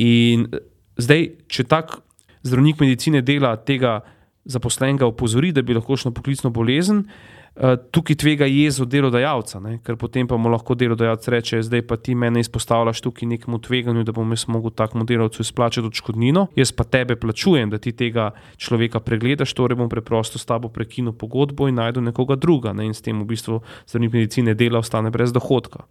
[0.03, 0.65] In eh,
[0.97, 1.99] zdaj, če tak
[2.43, 4.01] zdravnik medicine dela tega
[4.45, 7.03] zaposlenega opozori, da bi lahko šlo na poklicno bolezen,
[7.55, 9.77] eh, tukaj tvega jezo delodajalca, ne?
[9.83, 14.03] ker potem pa mu lahko delodajalec reče: Zdaj pa ti mene izpostavljaš tukaj nekemu tveganju,
[14.03, 18.31] da bom jaz mogel takemu delavcu izplačati odškodnino, jaz pa tebe plačujem, da ti tega
[18.57, 22.85] človeka pregledaš, torej bom preprosto s tabo prekinil pogodbo in najdu nekoga druga ne?
[22.85, 25.87] in s tem v bistvu zdravnik medicine dela ostane brez dohodka.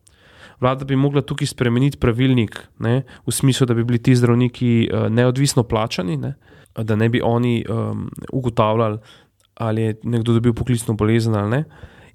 [0.62, 5.09] Vlada bi mogla tukaj spremeniti pravilnik, ne, v smislu, da bi bili ti zdravniki uh,
[5.11, 6.37] neodvisno plačani, ne,
[6.79, 8.98] da ne bi oni um, ugotavljali,
[9.55, 11.64] ali je nekdo dobil poklicno bolezen ali ne.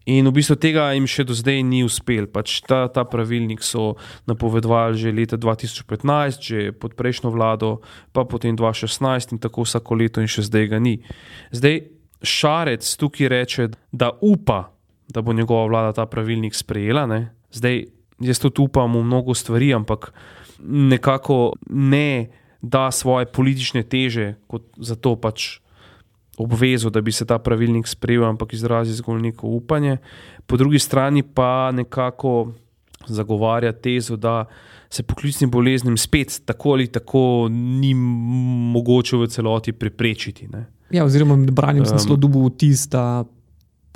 [0.07, 2.29] In v bistvu tega jim še do zdaj ni uspel.
[2.31, 7.83] Pač ta, ta pravilnik so napovedovali že leta 2015, že pod prejšnjo vlado,
[8.15, 11.03] pa potem 2016 in tako vsako leto, in še zdaj ga ni.
[11.51, 11.91] Zdaj
[12.23, 14.71] Šarec tukaj reče, da upa,
[15.11, 17.03] da bo njegova vlada ta pravilnik sprejela.
[17.03, 17.35] Ne.
[17.51, 20.13] Zdaj jaz tudi upam v mnogo stvari, ampak
[20.63, 22.27] nekako ne
[22.61, 25.59] da svoje politične teže kot za to pač
[26.37, 29.97] obvezo, da bi se ta pravilnik sprejel, ampak izrazi zgolj neko upanje.
[30.45, 32.53] Po drugi strani pa nekako
[33.07, 34.45] zagovarja tezo, da
[34.89, 37.93] se poklicnim boleznim spet tako ali tako ni
[38.73, 40.47] mogoče v celoti preprečiti.
[40.47, 40.65] Ne.
[40.91, 43.25] Ja, oziroma, branjem um, zelo dubo vtis, da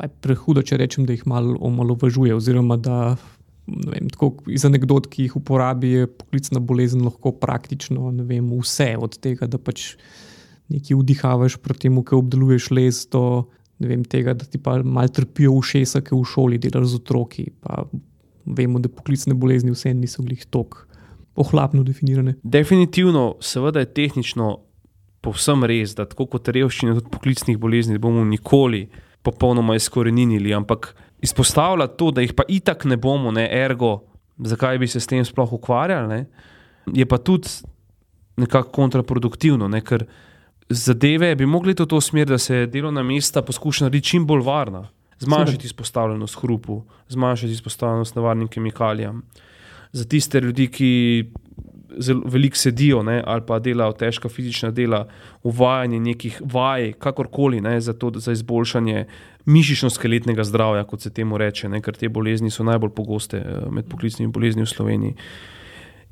[0.01, 3.15] je prehudo, če rečem, da jih malo omalovažuje, oziroma da
[3.67, 9.17] vem, tako, iz anegdot, ki jih uporabi, je poklicna bolezen lahko praktično vem, vse od
[9.21, 9.95] tega, da pač
[10.71, 13.23] nekaj vdihavaš proti temu, ki obdeluješ les, do
[13.79, 17.47] vem, tega, da ti pa mal trpijo ušesa, ki v šoli delaš z otroki.
[17.63, 17.85] Pa
[18.45, 20.87] vemo, da poklicne bolezni vse niso bili tako
[21.35, 22.35] ohlapno definirane.
[22.43, 24.57] Definitivno, seveda je tehnično
[25.21, 28.87] povsem res, da tako kot revščina, tudi poklicnih bolezni, bomo nikoli
[29.21, 34.01] popolnoma izkorenili, ampak izpostavlja to, da jih pa itak ne bomo, ne ergo,
[34.37, 36.25] zakaj bi se s tem sploh ukvarjali, ne,
[36.93, 37.49] je pa tudi
[38.41, 40.05] nekako kontraproduktivno, ne, ker
[40.69, 44.43] zadeve bi mogli to v to smer, da se delovna mesta poskuša narediti čim bolj
[44.45, 44.87] varna.
[45.21, 46.79] Zmanjšati izpostavljenost hrupu,
[47.09, 49.21] zmanjšati izpostavljenost nevarnim kemikalijam.
[49.91, 50.89] Za tiste ljudi, ki
[52.25, 55.05] veliko sedijo ne, ali pa delajo težka fizična dela,
[55.43, 59.05] uvajanje nekih vaj, kakorkoli, ne, za, to, za izboljšanje
[59.45, 63.89] mišično-skeletnega zdravja, kot se temu reče, ne, ker te bolezni so najbolj pogoste eh, med
[63.89, 65.15] poklicnimi boleznimi v Sloveniji.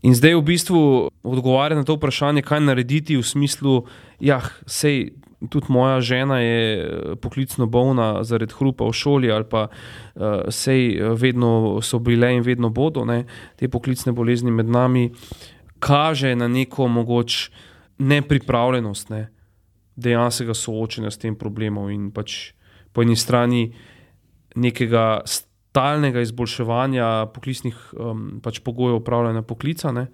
[0.01, 0.81] In zdaj v bistvu
[1.27, 5.15] odgovarja na to vprašanje, kaj narediti v smislu, da ja, sej.
[5.39, 10.99] Tudi moja žena je eh, poklicno bolna zaradi hrupa v šoli, ali pa uh, sej
[11.15, 13.23] vedno so bile in vedno bodo ne,
[13.55, 15.05] te poklicne bolezni med nami.
[15.79, 17.51] Kaže na neko mogoče
[17.99, 19.27] nepripravljenost ne,
[19.95, 22.53] dejanskega soočanja s tem problemom in pač
[22.95, 23.67] po eni strani
[24.55, 30.07] nekega stalnega izboljševanja poklicnih um, pač pogojev upravljanja poklica, ne,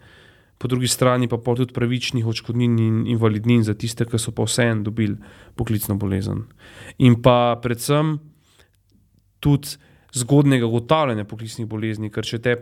[0.58, 4.84] po drugi strani pa tudi pravičnih odškodnin in invalidnin za tiste, ki so pa vseeno
[4.84, 5.18] dobili
[5.56, 6.46] poklicno bolezen.
[6.98, 8.18] In pa predvsem
[9.40, 9.78] tudi
[10.16, 12.56] zgodnega ugotavljanja poklicnih bolezni, ker če te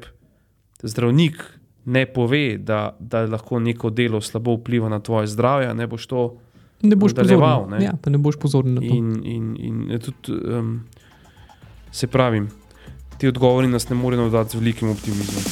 [0.83, 1.43] zdravnik
[1.85, 6.23] ne pove, da, da lahko neko delo slabo vpliva na tvoje zdravje, ne boš to
[6.83, 7.69] ne boš nadaljeval.
[7.69, 7.83] Ne?
[7.83, 8.87] Ja, ne boš pozoren na to.
[8.87, 10.83] In, in, in tudi, um,
[11.91, 12.43] se pravi,
[13.17, 15.43] ti odgovori nas ne morejo dati z velikim optimizmom.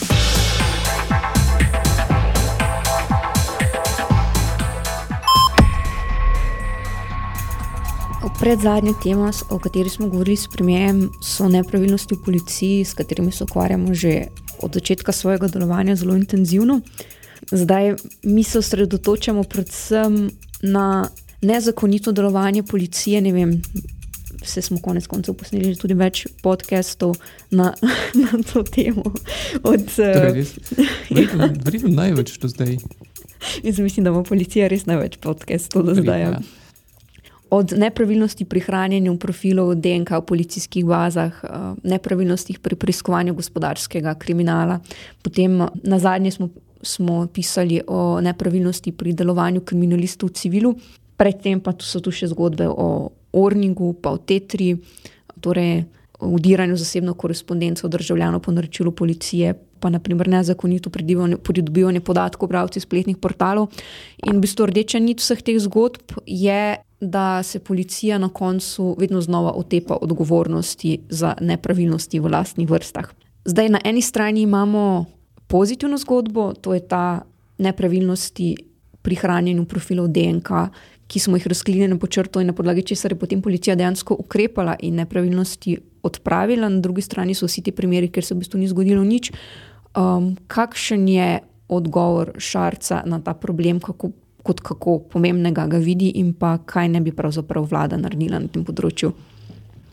[8.41, 13.31] Pred zadnjo temo, o kateri smo govorili s premijem, so nepravilnosti v policiji, s katerimi
[13.31, 14.27] se ukvarjamo že
[14.61, 16.81] od začetka svojega delovanja zelo intenzivno.
[17.51, 21.09] Zdaj mi se osredotočamo predvsem na
[21.41, 23.21] nezakonito delovanje policije.
[23.21, 23.61] Ne vem,
[24.41, 27.15] vse smo konec koncev posneli tudi več podcastov
[27.49, 27.73] na,
[28.23, 29.03] na to temo.
[29.63, 30.45] Od, torej,
[31.65, 32.77] Verjetno največ do zdaj.
[33.63, 36.21] Jaz mislim, da ima policija res največ podcastov do zdaj.
[36.21, 36.41] Ja
[37.51, 41.49] od nepravilnosti pri hranjenju profilov DNK v policijskih bazah, eh,
[41.83, 44.79] nepravilnostih pri preiskovanju gospodarskega kriminala.
[45.21, 46.49] Potem na zadnje smo,
[46.81, 50.75] smo pisali o nepravilnosti pri delovanju kriminalistov v civilu,
[51.17, 54.77] predtem pa so tu še zgodbe o Orningu, pa o Tetri,
[55.41, 55.83] torej
[56.19, 59.53] o udiranju zasebno korespondenco državljanov po naročilu policije.
[59.81, 60.89] Pa naprimer nezakonito
[61.43, 63.71] pridobivanje podatkov, pravci spletnih portalov.
[64.27, 69.21] In v bistvu rdeča nit vseh teh zgodb je da se policija na koncu vedno
[69.21, 73.09] znova otepa odgovornosti za nepravilnosti v lastnih vrstah.
[73.45, 75.05] Zdaj, na eni strani imamo
[75.47, 77.21] pozitivno zgodbo, to je ta
[77.57, 78.55] nepravilnosti
[79.01, 80.49] pri hranjenju profilov DNK,
[81.07, 84.75] ki smo jih razkrili na počrto in na podlagi česar je potem policija dejansko ukrepala
[84.79, 88.67] in nepravilnosti odpravila, na drugi strani so vsi ti primeri, ker se v bistvu ni
[88.67, 89.31] zgodilo nič.
[89.97, 94.11] Um, kakšen je odgovor Šarca na ta problem, kako
[94.43, 98.65] kot kako pomembnega ga vidi, in pa kaj ne bi pravzaprav vlada naredila na tem
[98.65, 99.11] področju.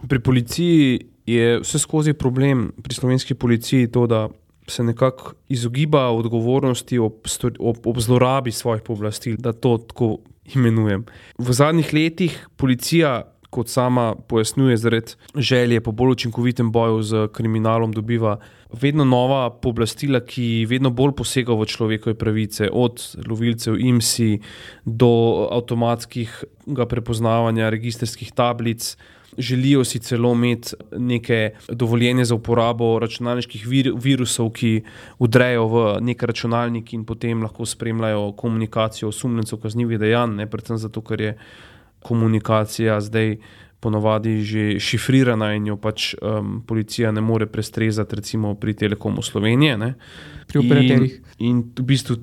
[0.08, 4.28] Pri policiji je vse skozi problem, pri slovenski policiji, to, da
[4.68, 7.24] se nekako izogiba odgovornosti ob,
[7.58, 10.18] ob, ob zlorabi svojih pooblastil, da to tako
[10.54, 11.04] imenujem.
[11.38, 17.92] V zadnjih letih policija kot sama pojasnjuje, zaradi želje po bolj učinkovitem boju z kriminalom,
[17.92, 18.38] dobiva
[18.72, 24.40] vedno nova pooblastila, ki vedno bolj posegajo v človekove pravice, od lovilcev IMSI
[24.84, 26.44] do avtomatskih
[26.88, 28.96] prepoznavanja registrskih tablic.
[29.38, 34.82] Želijo si celo imeti neke dovoljenje za uporabo računalniških vir, virusov, ki
[35.18, 41.04] udrejo v nek računalnik in potem lahko spremljajo komunikacijo osumljencev kaznjivih dejanj, ne predvsem zato,
[41.06, 41.36] ker je
[42.02, 43.36] komunikacija zdaj
[43.80, 49.78] ponovadi že šifrirana in jo pač um, policija ne more prestrezati, recimo pri Telekomu Slovenije.
[49.78, 49.94] Ne?
[50.46, 51.20] Pri operaterjih.
[51.38, 52.18] In, in v bistvu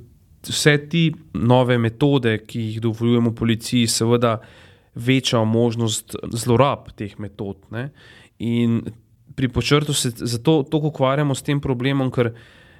[0.49, 4.37] vse te nove metode, ki jih dovoljujemo policiji, seveda
[4.95, 7.57] večajo možnost zlorab teh metod.
[7.71, 7.89] Ne?
[8.39, 8.81] In
[9.35, 12.33] pri počrtu se zato tako ukvarjamo s tem problemom, ker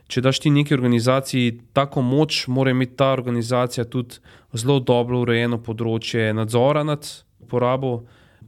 [0.08, 4.20] če daš ti neki organizaciji tako moč, mora imeti ta organizacija tudi
[4.54, 7.08] zelo dobro urejeno področje nadzora nad
[7.42, 8.04] uporabo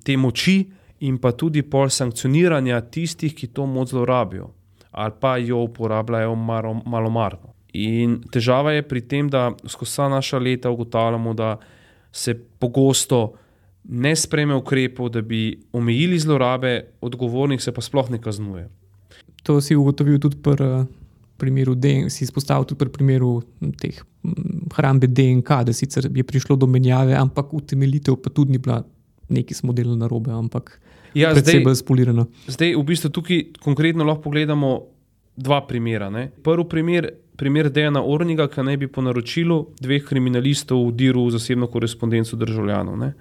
[0.07, 0.61] te moči
[1.03, 4.53] in pa tudi pol sankcioniranja tistih, ki to moč zlorabijo
[4.97, 7.51] ali pa jo uporabljajo malo marno.
[7.77, 11.57] In težava je pri tem, da skozi vsa naša leta ugotavljamo, da
[12.11, 13.35] se pogosto
[13.83, 18.65] ne spreme ukrepov, da bi omejili zlorabe, odgovornih se pa sploh ne kaznuje.
[19.43, 20.87] To si ugotovil tudi pri uh,
[21.37, 21.75] primeru
[22.09, 23.41] si izpostavil tudi pri primeru
[23.77, 24.01] teh
[24.75, 28.81] hrambe DNK, da sicer je prišlo do menjave, ampak utemeljitev pa tudi ni bila
[29.29, 30.79] nekaj smo delali na robe, ampak
[31.13, 32.27] ja, zdaj bolj spolirano.
[32.47, 34.73] Zdaj, v bistvu, tukaj konkretno lahko pogledamo
[35.37, 36.09] dva primera.
[36.09, 36.29] Ne?
[36.43, 41.69] Prvi primer, primer Dejana Orniga, ki naj bi po naročilu dveh kriminalistov vdiril v zasebno
[41.71, 42.97] korespondenco državljanov.
[42.97, 43.13] Ne?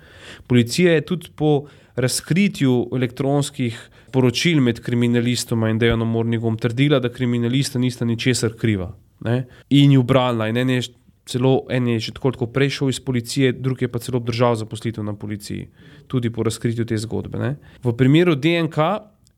[0.48, 3.76] Policija je tudi po razkritju elektronskih
[4.12, 8.94] poročil med kriminalistoma in Dejanom Ornigom trdila, da kriminalista nista ničesar kriva.
[9.24, 9.44] Ne?
[9.70, 10.48] In ju branila.
[10.48, 10.80] In ene
[11.26, 15.04] celo en je že tako prej šel iz policije, drugi je pa celo obdržal zaposlitev
[15.04, 15.68] na policiji,
[16.06, 17.38] tudi po razkritju te zgodbe.
[17.38, 17.56] Ne.
[17.82, 18.78] V primeru DNK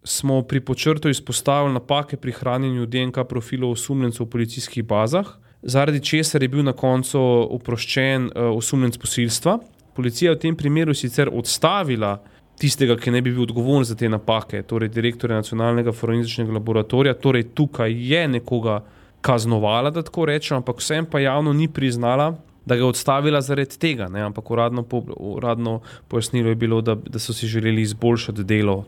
[0.05, 5.27] smo pri počrtu izpostavili napake pri hranjenju DNK profilov osumljencev v policijskih bazah,
[5.63, 7.21] zaradi česar je bil na koncu
[7.51, 9.59] oproščen uh, osumljenc posilstva.
[9.95, 12.19] Policija je v tem primeru sicer odstavila.
[12.59, 17.45] Tistega, ki ne bi bil odgovoren za te napake, torej direktorja nacionalnega forenzičnega laboratorija, torej
[17.55, 18.81] tukaj je nekoga,
[19.21, 23.79] kaznovala, da tako rečem, ampak vsem pa javno ni priznala, da ga je odstavila zaradi
[23.79, 24.09] tega.
[24.09, 24.23] Ne?
[24.23, 28.85] Ampak uradno, po, uradno pojasnilo je bilo, da, da so si želeli izboljšati delo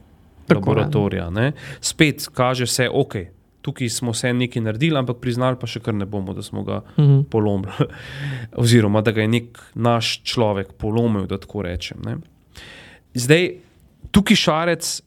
[0.47, 1.31] tako, laboratorija.
[1.31, 1.53] Ne?
[1.81, 3.15] Spet kaže se, ok.
[3.61, 6.81] Tukaj smo vse nekaj naredili, ampak priznali pa še kar ne bomo, da smo ga
[6.81, 7.19] uh mhm.
[7.19, 7.25] -huh.
[7.25, 7.73] polomili.
[8.63, 11.99] Oziroma, da ga je nek naš človek polomil, da tako rečem.
[12.05, 12.17] Ne?
[13.15, 13.51] Zdaj,
[14.11, 15.03] tukaj šarec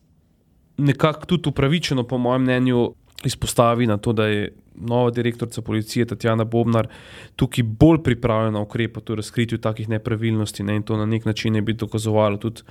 [0.77, 2.93] nekako tudi upravičeno, po mojem mnenju,
[3.23, 6.87] izpostavi na to, da je nova direktorica policije Tatjana Bobnar
[7.35, 11.73] tukaj bolj pripravljena ukrepati v razkritju takih nepravilnosti ne, in to na nek način bi
[11.73, 12.61] dokazovalo tudi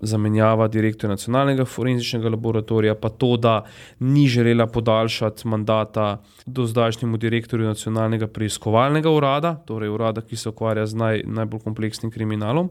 [0.00, 3.64] zamenjava direktorja nacionalnega forenzičnega laboratorija, pa to, da
[3.98, 10.86] ni želela podaljšati mandata do zdajšnjemu direktorju nacionalnega preiskovalnega urada, torej urada, ki se ukvarja
[10.86, 12.70] z naj, najbolj kompleksnim kriminalom.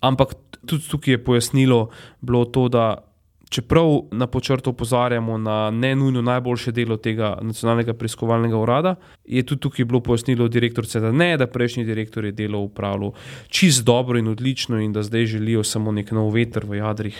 [0.00, 0.34] Ampak
[0.66, 1.88] tudi tukaj je pojasnilo
[2.20, 3.11] bilo to, da
[3.52, 8.94] čeprav na počrtu opozarjamo na ne nujno najboljše delo tega nacionalnega preiskovalnega urada,
[9.24, 13.12] je tudi tukaj bilo pojasnilo direktorice, da ne, da prejšnji direktor je delo upravljal
[13.48, 17.18] čist dobro in odlično in da zdaj želijo samo nek nov veter v jadrih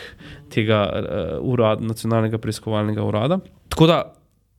[0.51, 3.39] tega uh, urada, nacionalnega preiskovalnega urada.
[3.69, 4.01] Tako da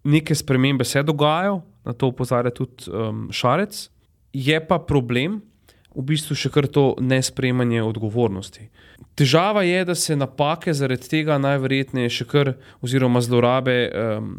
[0.04, 3.90] neke spremembe se dogajajo, na to opozarja tudi um, Šarec,
[4.34, 5.42] je pa problem
[5.96, 8.70] v bistvu še kar to nespremanje odgovornosti.
[9.16, 14.34] Težava je, da se napake zaradi tega najverjetneje še kar, oziroma zlorabe um,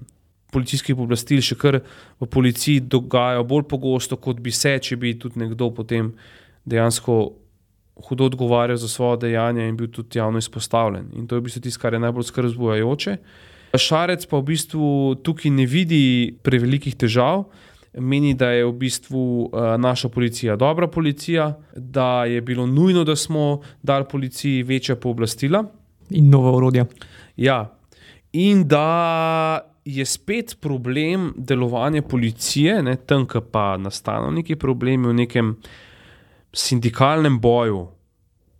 [0.54, 1.80] policijskih oblastil, še kar
[2.20, 6.12] v policiji dogajajo bolj pogosto, kot bi se, če bi tudi nekdo potem
[6.64, 7.16] dejansko
[8.08, 11.12] hudo odgovarjal za svoje dejanja in bil tudi javno izpostavljen.
[11.14, 13.16] In to je v bistvu tisto, kar je najbolj skrb zbujajoče.
[13.74, 14.88] Šarec pa v bistvu
[15.26, 17.46] tukaj ne vidi prevelikih težav
[17.99, 23.16] meni, da je v bistvu uh, naša policija dobra policija, da je bilo nujno, da
[23.16, 25.64] smo dali policiji večja pooblastila.
[26.11, 26.84] In nova urodja.
[27.36, 27.78] Ja,
[28.32, 35.57] in da je spet problem delovanja policije, ne, tam, pa nastanejo neki problemi v nekem
[36.53, 37.86] sindikalnem boju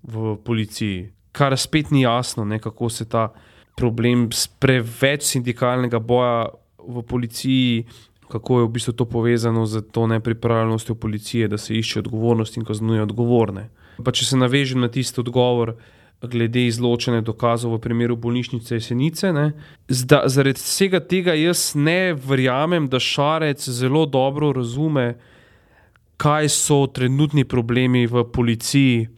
[0.03, 3.29] v policiji, kar spet ni jasno, ne, kako se ta
[3.77, 4.29] problem
[4.59, 6.47] preveč sindikalnega boja
[6.79, 7.85] v policiji
[8.29, 12.65] kako je v bistvu to povezano z to nepripravljenostjo policije, da se išče odgovornost in
[12.65, 13.69] kaznuje odgovorne.
[14.05, 15.75] Pa če se navežem na tisti odgovor,
[16.27, 19.33] glede izločene dokazov v primeru bolnišnice Jesenice.
[19.89, 25.15] Zda, zaradi vsega tega jaz ne verjamem, da Šarec zelo dobro razume,
[26.17, 29.09] kaj so trenutni problemi v policiji,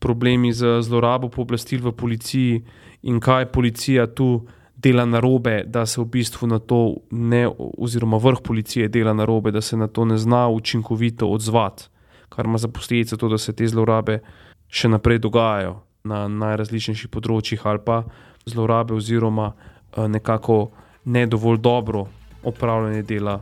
[0.00, 2.62] problemi z zlorabo pooblastil v policiji
[3.02, 4.46] in kaj policija tu
[4.82, 9.24] dela na robe, da se v bistvu na to ne, oziroma vrh policije dela na
[9.24, 11.88] robe, da se na to ne zna učinkovito odzvati,
[12.28, 14.20] kar ima za posledico to, da se te zlorabe
[14.68, 18.02] še naprej dogajajo na najrazličnejših področjih ali pa
[18.46, 20.70] zlorabe oziroma eh, nekako
[21.04, 22.06] ne dovolj dobro
[22.44, 23.40] opravljanje dela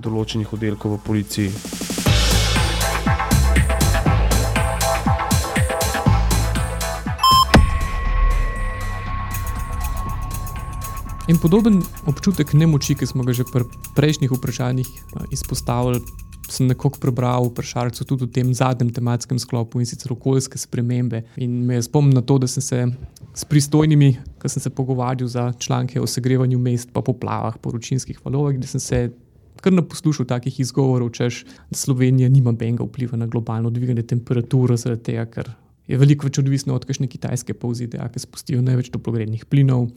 [0.00, 1.89] določenih oddelkov v policiji.
[11.30, 11.78] In podoben
[12.10, 13.62] občutek nemoči, ki smo ga že pri
[13.94, 14.88] prejšnjih vprašanjih
[15.30, 16.02] izpostavili,
[16.50, 21.22] sem nekako prebral v Pršarcu tudi v tem zadnjem tematskem sklopu in sicer okoljske spremembe.
[21.38, 22.82] In me je spomnil na to, da sem se
[23.30, 28.58] s pristojnimi, ki sem se pogovarjal za članke o segrevanju mest, pa poplavah, poročinskih valovih,
[28.58, 29.06] da sem se.
[29.62, 34.74] Kar ne poslušam takih izgovorov, češ, da Slovenija nima benga vpliva na globalno dviganje temperature,
[34.74, 35.54] zaradi tega, ker
[35.86, 39.92] je veliko več odvisno od kakšne kitajske povzide, ki spustijo največ toplogrednih plinov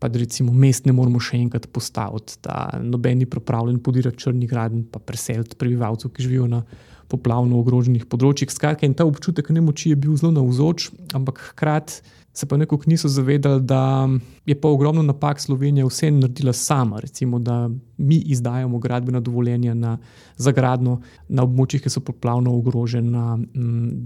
[0.00, 4.86] pa recimo mest ne moremo še enkrat postaviti, da noben ni pripravljen podirati črnih gradenj,
[4.92, 6.62] pa preseliti prebivalcev, ki živijo na
[7.10, 8.52] poplavno ogroženih področjih.
[8.52, 13.08] Skratka, in ta občutek nemoči je bil zelo navzoč, ampak hkrati se pa nekako niso
[13.08, 14.08] zavedali, da
[14.46, 17.00] je pa ogromno napak Slovenija vse naredila sama.
[17.02, 19.96] Recimo, da mi izdajamo gradbena dovoljenja na,
[20.36, 23.38] za gradno na območjih, ki so poplavno ogrožena,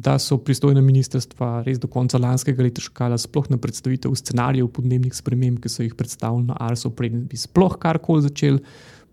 [0.06, 5.14] da so pristojna ministrstva res do konca lanskega leta škala sploh na predstavitev scenarijev podnebnih
[5.14, 8.64] sprememb, ki so jih predstavili na Arso, preden bi sploh karkoli začeli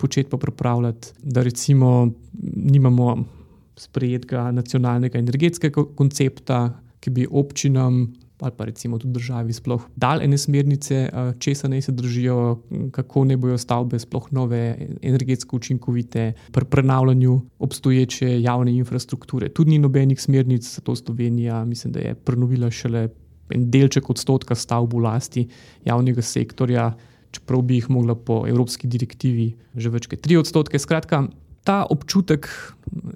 [0.02, 2.10] početi pa pripravljati, da recimo
[2.56, 3.41] nimamo
[3.82, 6.68] sprejetega nacionalnega energetskega koncepta,
[7.02, 8.06] ki bi občinam
[8.42, 12.60] ali pa recimo tudi državi sploh dal ene smernice, eh, česa naj se držijo,
[12.92, 19.50] kako ne bojo stavbe sploh nove, energetsko učinkovite, pri prenavljanju obstoječe javne infrastrukture.
[19.50, 23.10] Tudi ni nobenih smernic, zato Slovenija, mislim, da je prenovila šele
[23.50, 25.48] en delček odstotka stavb v lasti
[25.86, 26.94] javnega sektorja,
[27.32, 30.80] čeprav bi jih mogla po evropski direktivi že več kot tri odstotke.
[30.80, 31.28] Skratka,
[31.64, 32.49] ta občutek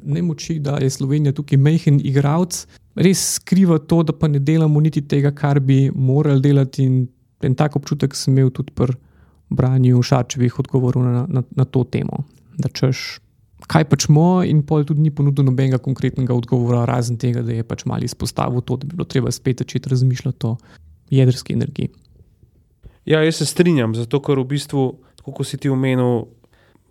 [0.04, 2.66] nemoči, da je Slovenija tukaj mehen igralec,
[2.96, 6.86] res skriva to, da pa ne delamo niti tega, kar bi morali delati.
[6.86, 7.06] In
[7.46, 8.96] en tak občutek sem imel tudi pri
[9.54, 12.24] branju Šarčevih odgovorov na, na, na to temo.
[12.58, 13.20] Da češ,
[13.70, 17.68] kaj pač mo, in pol tudi ni ponudil nobenega konkretnega odgovora, razen tega, da je
[17.68, 20.56] pač malo izpostavil to, da bi bilo treba spet začeti razmišljati o
[21.14, 21.92] jedrski energiji.
[23.06, 24.88] Ja, jaz se strinjam, zato ker v bistvu,
[25.22, 26.26] kot si ti omenil,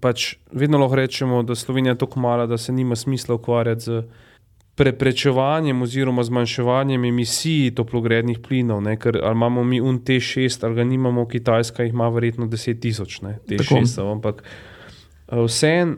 [0.00, 4.02] pač vedno lahko rečemo, da Slovenija je tako mala, da se nima smisla ukvarjati z
[4.74, 8.96] preprečevanjem oziroma zmanjševanjem emisij toplogrednih plinov, ne?
[8.98, 14.00] ker imamo mi un T6, ali ga nimamo, Kitajska jih ima verjetno 10 tisoč, T6,
[14.12, 15.96] ampak eh, vseeno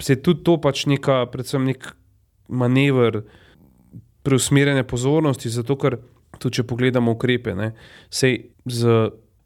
[0.00, 1.92] se tudi to pač neka, predvsem nek
[2.48, 3.22] manever
[4.22, 5.98] preusmerjanja pozornosti, zato ker
[6.38, 7.72] tudi če pogledamo ukrepe, ne,
[8.10, 8.94] sej z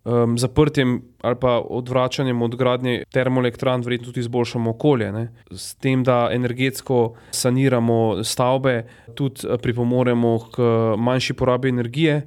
[0.04, 5.12] um, zaprtjem ali pa odvračanjem od gradnje termoelektran, verjetno tudi izboljšamo okolje.
[5.12, 5.28] Ne?
[5.50, 8.82] S tem, da energetsko saniramo stavbe,
[9.14, 10.58] tudi eh, pripomoremo k
[10.98, 12.26] manjši porabi energije,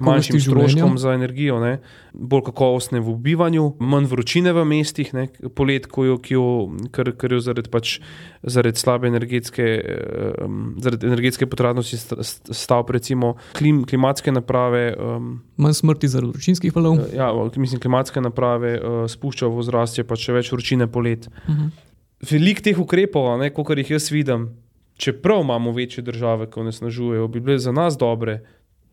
[0.00, 1.78] manjšim stroškom za energijo, ne?
[2.12, 5.26] bolj kakovostne v bivanju, manj vročine v mestih, ne?
[5.54, 6.46] polet, ko jo, jo,
[6.94, 7.98] kar, kar jo zaradi, pač,
[8.42, 9.66] zaradi slabe energetske,
[10.44, 11.98] um, zaradi energetske potratnosti
[12.54, 14.94] stavb, recimo klim, klimatske naprave.
[14.94, 17.02] Um, manj smrti zaradi vročinskih valov.
[17.14, 21.26] Ja, mislim, klimatske naprave naprave uh, spušča v ozračje, pa še več vročine polet.
[21.26, 21.66] Uh mhm.
[21.66, 21.84] -huh.
[22.30, 24.48] Veliko teh ukrepov, kot jih jaz vidim,
[24.96, 28.40] čeprav imamo večje države, ki onesnažujejo, bi bile za nas dobre,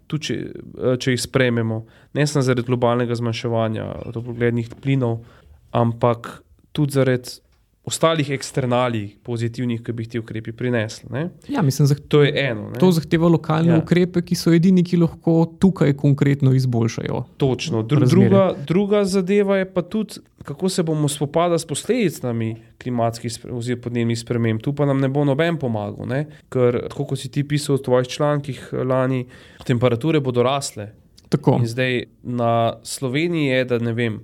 [0.07, 0.36] tudi če,
[0.77, 5.25] uh, če jih sprememo, ne samo zaradi globalnega zmanjševanja toplogrednih plinov,
[5.71, 7.41] ampak tudi zaradi
[7.86, 11.27] ostalih eksternalij, pozitivnih, ki bi jih ti ukrepi prinesli.
[11.47, 12.69] Ja, mislim, to je eno.
[12.69, 12.79] Ne?
[12.81, 13.77] To zahteva lokalne ja.
[13.77, 17.21] ukrepe, ki so edini, ki lahko tukaj konkretno izboljšajo.
[17.38, 17.83] Točno.
[17.83, 23.81] Dru druga, druga zadeva je pa tudi, kako se bomo spopadali s posledicami klimatskih oziroma
[23.81, 24.61] podnebnih sprememb.
[24.61, 26.25] Tu pa nam ne bo noben pomagal, ne?
[26.49, 29.25] ker, tako kot si ti pisal v tvojih člankih lani,
[29.65, 30.89] temperature bodo rasle.
[31.29, 31.59] Tako.
[31.61, 34.23] In zdaj na Sloveniji je, da ne vem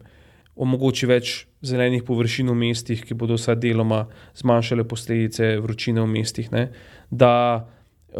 [0.56, 4.06] omogoči več zelenih površin v mestih, ki bodo vsaj deloma
[4.38, 6.70] zmanjšale posledice vročine v mestih, ne?
[7.12, 7.68] da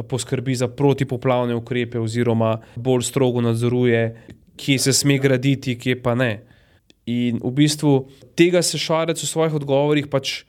[0.08, 4.04] poskrbi za protipoplavne ukrepe, oziroma bolj strogo nadzoruje,
[4.56, 6.32] kje se sme graditi, kje pa ne.
[7.12, 8.08] In v bistvu
[8.38, 10.44] tega se šarec v svojih odgovorih pač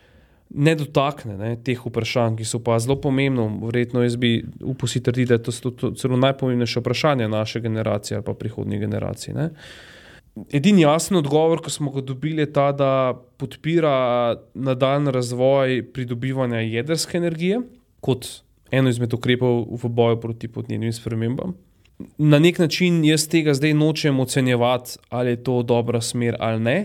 [0.53, 3.47] ne dotakne, ne, teh vprašanj, ki so pa zelo pomembna.
[3.63, 8.19] Verjetno jaz bi upal si trditi, da to so to celo najpomembnejše vprašanje naše generacije
[8.19, 9.35] ali pa prihodnje generacije.
[9.35, 9.49] Ne.
[10.53, 12.91] Edini jasen odgovor, ki smo ga dobili, je ta, da
[13.37, 17.61] podpira nadaljni razvoj pridobivanja jedrske energije
[18.01, 18.27] kot
[18.73, 21.53] eno izmed ukrepov v boju proti podnebnim spremembam.
[22.19, 26.79] Na nek način jaz tega zdaj nočem ocenjevati, ali je to dobra smer ali ne.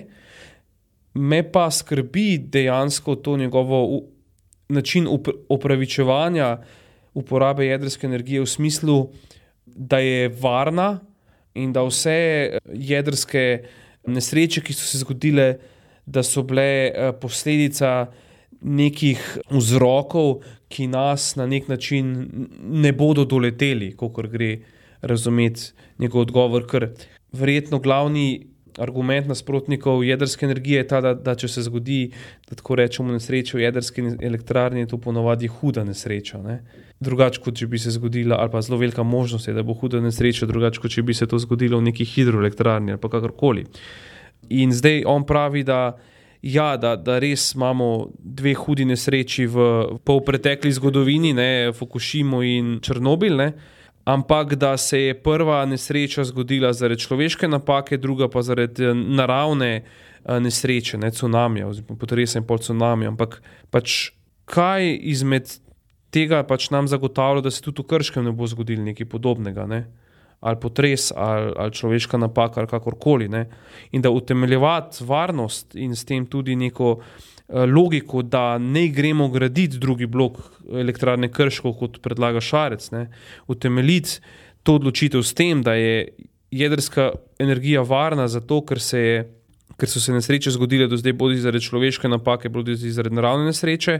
[1.13, 4.01] Me pa skrbi dejansko to njegovo
[4.69, 5.07] način
[5.49, 6.57] upravičevanja
[7.13, 9.07] uporabe jedrske energije v smislu,
[9.65, 10.99] da je varna
[11.57, 13.43] in da vse eh, jedrske
[14.07, 15.57] nesreče, ki so se zgodile,
[16.05, 18.07] da so bile eh, posledica
[18.61, 20.41] nekih vzrokov,
[20.71, 22.13] ki nas na nek način
[22.83, 24.57] ne bodo doleteli, kot gre
[25.01, 26.65] razumeti njegov odgovor.
[26.67, 26.89] Ker
[27.31, 28.47] verjetno glavni
[28.77, 32.11] argument nasprotnikov jedrske energije je ta, da, da če se zgodi,
[32.49, 36.41] da tako rečemo, nesreča v jedrski elektrarni, je to ponovadi huda nesreča.
[36.43, 36.61] Ne?
[36.99, 40.01] drugače, kot če bi se zgodila, ali pa zelo velika možnost je, da bo huda
[40.01, 43.65] nesreča, drugače, kot če bi se to zgodilo v neki hidroelektrarni ali kakorkoli.
[44.57, 45.97] In zdaj on pravi, da,
[46.41, 49.67] ja, da, da res imamo dve hudi nesreči v
[50.05, 53.37] polpretekli zgodovini, ne, Fukushima in Črnobil.
[53.37, 53.51] Ne,
[54.07, 59.71] Ampak da se je prva nesreča zgodila zaradi človeške napake, druga pa zaradi eh, naravne
[59.75, 63.09] eh, nesreče, ne tsunami, oziroma potresa in pol tsunami.
[63.09, 64.13] Ampak pač
[64.47, 65.51] kaj izmed
[66.15, 69.67] tega pač nam zagotavlja, da se tudi v Krškem ne bo zgodilo nekaj podobnega.
[69.67, 69.81] Ne?
[70.39, 73.27] Ali potres, ali, ali človeška napaka, ali kakorkoli.
[73.29, 73.45] Ne?
[73.91, 79.77] In da utemeljevati varnost in s tem tudi neko eh, logiko, da ne gremo graditi
[79.77, 80.37] drugi blok
[80.73, 83.07] elektrarne Krško, kot predlaga Šarec, ne?
[83.47, 84.19] utemeljiti
[84.63, 86.07] to odločitev s tem, da je
[86.51, 89.17] jedrska energija varna, zato ker se je
[89.77, 93.99] ker so se nesreče zgodile do zdaj, bodi zaradi človeške napake, bodi zaradi naravne nesreče.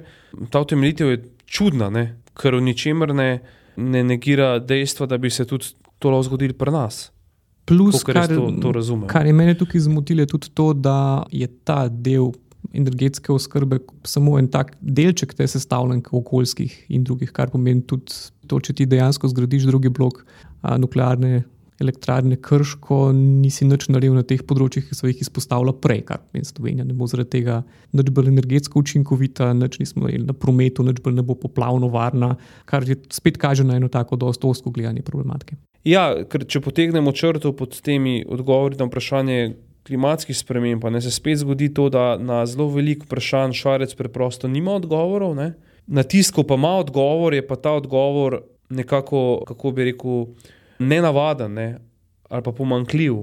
[0.51, 2.05] Ta utemeljitev je čudna, ne?
[2.37, 3.29] ker v ničemer ne,
[3.77, 7.07] ne negira dejstva, da bi se tudi to lahko zgodilo pri nas.
[7.67, 9.07] Plus, kar, kar, to, to razumem.
[9.11, 12.31] kar je meni tukaj zmotilo, je tudi to, da je ta del
[12.73, 18.15] energetske oskrbe samo en tak delček te sestavljanke okoljskih in drugih, kar pomeni tudi
[18.47, 20.23] to, če ti dejansko zgradiš drugi blok
[20.61, 21.43] a, nuklearne
[21.81, 26.49] elektrarne Krško, nisi nič naredil na teh področjih, ki so jih izpostavila prej, kar pomeni
[26.49, 26.87] Slovenija.
[26.87, 27.59] Ne bo zaradi tega
[27.97, 32.33] nič bolj energetsko učinkovita, nič nismo imeli na prometu, nič bolj ne bo poplavno varna,
[32.65, 35.59] kar je spet kaže na eno tako dosto osko gledanje problematike.
[35.87, 39.39] Ja, ker če potegnemo črto pod temi odgovori na vprašanje
[39.87, 44.49] klimatskih sprememb, pa ne se spet zgodi to, da na zelo veliko vprašanj šarec preprosto
[44.51, 45.37] nima odgovorov.
[45.37, 45.53] Ne?
[45.87, 50.25] Na tisku pa ima odgovor, je pa ta odgovor nekako, kako bi rekel,
[50.79, 51.79] nenavaden ne?
[52.29, 53.15] ali pa pomankljiv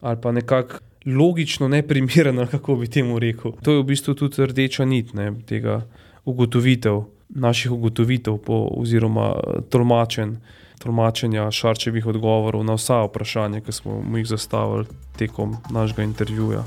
[0.00, 3.52] ali pa nekako logično neprimeren, kako bi temu rekel.
[3.62, 5.32] To je v bistvu tudi rdeča nit ne?
[5.46, 5.82] tega
[6.24, 9.34] ugotovitev, naših ugotovitev po, oziroma
[9.70, 10.36] tolmačenj
[10.78, 14.86] tolmačenja Šarčevih odgovorov na vsa vprašanja, ki smo jih zastavili
[15.18, 16.64] tekom našega intervjuja.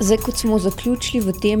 [0.00, 1.60] Zdaj, kot smo zaključili v tem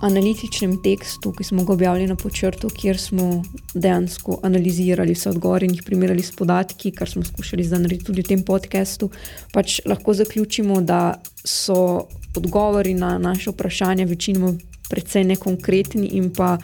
[0.00, 3.42] analitičnem tekstu, ki smo ga objavili na počrtu, kjer smo
[3.74, 8.30] dejansko analizirali vse odgovore in jih primerjali s podatki, kar smo skušali narediti tudi v
[8.30, 9.10] tem podkastu,
[9.52, 14.54] pač lahko zaključimo, da so odgovori na naše vprašanja večinoma
[14.88, 16.56] precej nekonkretni in pa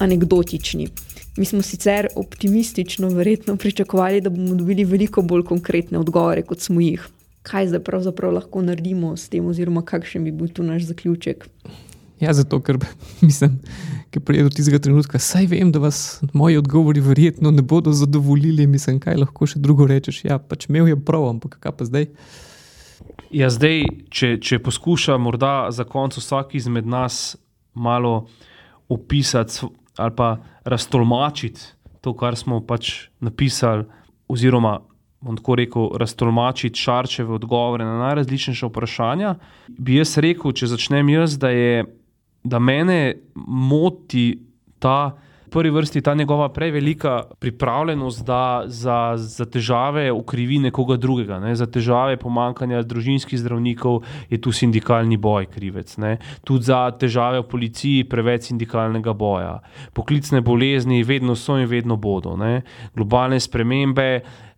[0.00, 0.88] anekdotični.
[1.36, 6.80] Mi smo sicer optimistično, verjetno pričakovali, da bomo dobili veliko bolj konkretne odgovore, kot smo
[6.80, 7.08] jih
[7.44, 11.44] kaj zdaj pravzaprav lahko naredimo s tem, oziroma kakšen bi bil tu naš zaključek.
[12.20, 12.78] Ja, zato, ker
[13.26, 13.58] mislim,
[14.14, 18.66] da pride do tistega trenutka, saj vem, da vas moji odgovori verjetno ne bodo zadovoljili.
[18.70, 20.24] Mislim, kaj lahko še drugo rečeš.
[20.24, 22.08] Ja, pač imel je prav, ampak kaj pa zdaj?
[23.34, 23.82] Ja, zdaj,
[24.14, 27.36] če, če poskuša morda za konec vsak izmed nas
[27.74, 28.28] malo
[28.88, 29.66] opisati
[29.98, 31.60] ali pa raztolmačiti
[32.00, 33.86] to, kar smo pač napisali,
[34.28, 34.80] oziroma
[35.24, 39.34] bom tako rekel, raztolmačiti šarčeve odgovore na najrazličnejša vprašanja,
[39.68, 41.84] bi jaz rekel, če začnem jaz, da, je,
[42.44, 44.34] da mene moti
[44.78, 45.14] ta.
[45.44, 51.38] V prvi vrsti ta njegova prevelika pripravljenost, da za, za težave ukrivi nekoga drugega.
[51.38, 51.52] Ne?
[51.54, 54.00] Za težave pomankanja družinskih zdravnikov
[54.30, 55.94] je tu sindikalni boj krivec.
[56.42, 59.60] Tudi za težave v policiji je preveč sindikalnega boja.
[59.94, 62.34] Poklicne bolezni vedno so in vedno bodo.
[62.36, 62.64] Ne?
[62.96, 64.08] Globalne spremembe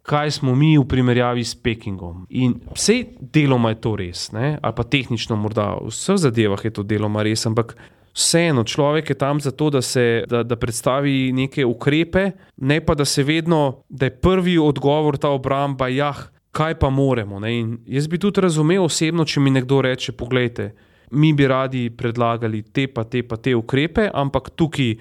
[0.07, 2.26] kaj smo mi v primerjavi s Pekingom.
[2.30, 4.57] In vse deloma je to res, ne?
[4.62, 7.74] ali pa tehnično, morda v vseh zadevah je to deloma res, ampak
[8.16, 13.04] vseeno človek je tam zato, da, se, da, da predstavi neke ukrepe, ne pa da
[13.04, 16.14] se vedno, da je prvi odgovor ta obramba, ja,
[16.57, 17.40] kaj pa moremo.
[17.86, 20.70] Jaz bi tudi razumel osebno, če mi nekdo reče: Poglejte,
[21.11, 24.94] mi bi radi predlagali te pa te pa te ukrepe, ampak tukaj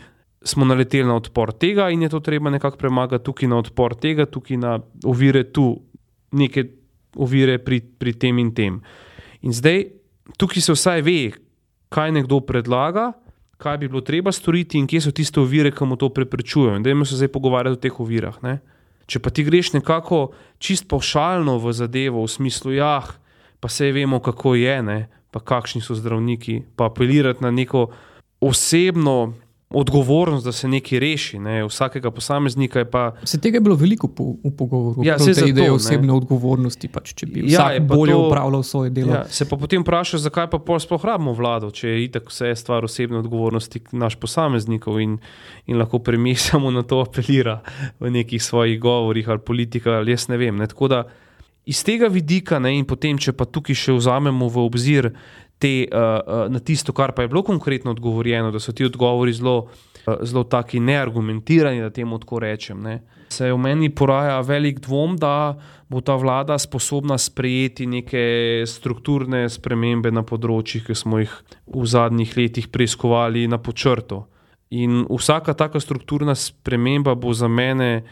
[0.46, 4.26] smo naleteli na odpor tega in je to treba nekako premagati, tukaj na odpor tega,
[4.26, 5.82] tukaj na ovire tu,
[6.32, 6.64] neke
[7.16, 8.80] ovire pri, pri tem in tem.
[9.42, 9.88] In zdaj,
[10.38, 11.20] tukaj se vsaj ve,
[11.90, 13.14] kaj nekdo predlaga,
[13.58, 16.80] kaj bi bilo treba storiti in kje so tiste ovire, ki mu to preprečujejo.
[16.84, 18.38] Da jim se zdaj pogovarjati o teh ovirah.
[18.44, 18.60] Ne?
[19.08, 23.00] Če pa ti greš nekako čist pošaljno v zadevo, v smislu, ja,
[23.60, 25.00] pa se vemo, kako je, ne?
[25.32, 27.90] pa kakšni so zdravniki, pa apelirati na neko
[28.40, 29.34] osebno
[29.70, 32.86] odgovornost, da se nekaj reši, ne, vsakega posameznika.
[32.86, 33.12] Pa...
[33.24, 36.14] Se tega je bilo veliko po, v pogovoru, ja, se te ideje osebne ne.
[36.14, 39.14] odgovornosti, pač, če bi ja, bolje to, upravljal svoje delo.
[39.14, 42.86] Ja, se pa potem vprašaš, zakaj pa sploh rabimo vlado, če je itak vse stvar
[42.86, 45.18] osebne odgovornosti naš posameznikov in,
[45.66, 47.60] in lahko premijer samo na to apelira
[48.00, 50.58] v nekih svojih govorih ali politika ali jaz ne vem.
[50.62, 50.70] Ne,
[51.66, 55.08] Iz tega vidika, ne, in potem, če pa tukaj še vzamemo v obzir
[55.60, 59.58] te, uh, na tisto, kar pa je bilo konkretno odgovorjeno, da so ti odgovori zelo,
[60.06, 62.82] uh, zelo taki neargumentirani, da temu tako rečem.
[62.84, 63.00] Ne.
[63.30, 65.56] Se v meni poraja velik dvom, da
[65.90, 68.26] bo ta vlada sposobna sprejeti neke
[68.68, 71.34] strukturne spremembe na področjih, ki smo jih
[71.66, 74.26] v zadnjih letih preiskovali na počrtu.
[74.76, 78.04] In vsaka taka strukturna sprememba bo za mene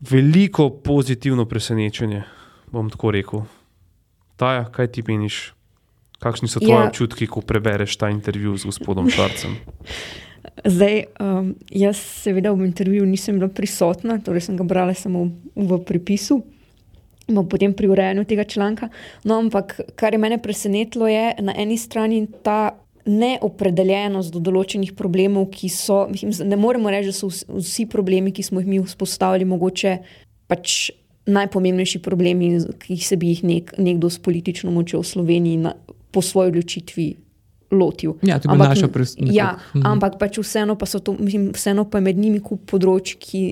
[0.00, 2.24] veliko pozitivno presenečenje
[2.72, 3.42] bom tako rekel.
[4.36, 5.50] Taja, kaj ti meniš?
[6.20, 6.88] Kakšni so tvoji ja.
[6.88, 9.56] občutki, ko prebereš ta intervju z gospodom Šarcem?
[10.74, 15.78] Zdaj, um, jaz seveda v intervjuju nisem bila prisotna, torej sem ga brala samo v
[15.84, 16.42] pripisu,
[17.32, 18.88] no, potem pri urejanju tega članka.
[19.24, 22.76] No, ampak kar je mene presenetilo, je na eni strani ta
[23.08, 28.44] neopredeljenost do določenih problemov, ki so, mislim, ne moremo reči, da so vsi problemi, ki
[28.44, 29.96] smo jih mi vzpostavili, mogoče
[30.50, 30.90] pač
[31.30, 35.74] najpomembnejši problemi, ki se bi jih nek, nekdo s politično močjo v Sloveniji na,
[36.10, 37.08] po svoji odločitvi
[37.70, 38.14] lotil.
[38.22, 39.34] Ja, to je bila naša predstavitev.
[39.34, 39.86] Ja, mhm.
[39.86, 43.42] ampak pač vseeno pa, to, mislim, vseeno pa je med njimi kup področji, ki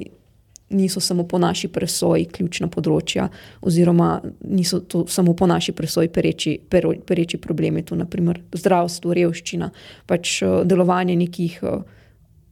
[0.68, 3.28] niso samo po naši presoji ključna področja,
[3.64, 9.70] oziroma niso to samo po naši presoji pereči, pereči problemi, tu naprimer zdravstvo, revščina,
[10.06, 11.62] pač eh, delovanje nekih.
[11.62, 11.94] Eh,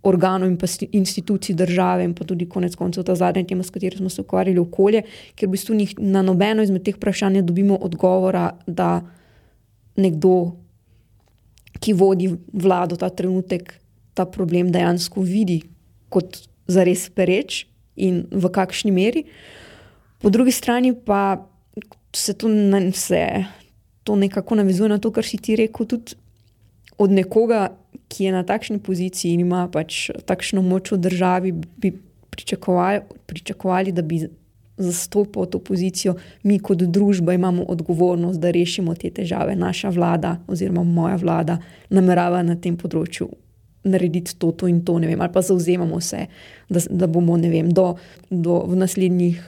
[0.07, 0.59] organov in
[0.93, 4.59] institucij države, in pa tudi konec koncev ta zadnja tema, s katero smo se ukvarjali,
[4.59, 5.03] okolje,
[5.35, 9.01] ker v bistvu na nobeno izmed teh vprašanj dobimo odgovora, da
[9.97, 10.57] nekdo
[11.80, 13.74] ki vodi vlado ta trenutek,
[14.14, 15.61] ta problem dejansko vidi
[16.12, 16.40] kot
[16.70, 17.64] zares pereč
[17.97, 19.26] in v kakšni meri.
[20.22, 21.47] Po drugi strani pa
[22.16, 23.44] se to, ne, se
[24.05, 26.16] to nekako navezuje na to, kar si ti rekel, tudi
[26.99, 27.76] od nekoga,
[28.09, 31.90] ki je na takšni poziciji in ima pač takšno moč v državi, bi
[32.30, 34.22] pričakovali, pričakovali da bi
[34.77, 39.57] zastopal to pozicijo, mi kot družba imamo odgovornost, da rešimo te težave.
[39.57, 41.59] Naša vlada, oziroma moja vlada,
[41.91, 43.31] namerava na tem področju
[43.87, 46.27] narediti to, to in to, vem, ali pa zauzemamo se,
[46.68, 47.95] da, da bomo vem, do,
[48.31, 49.43] do v naslednjih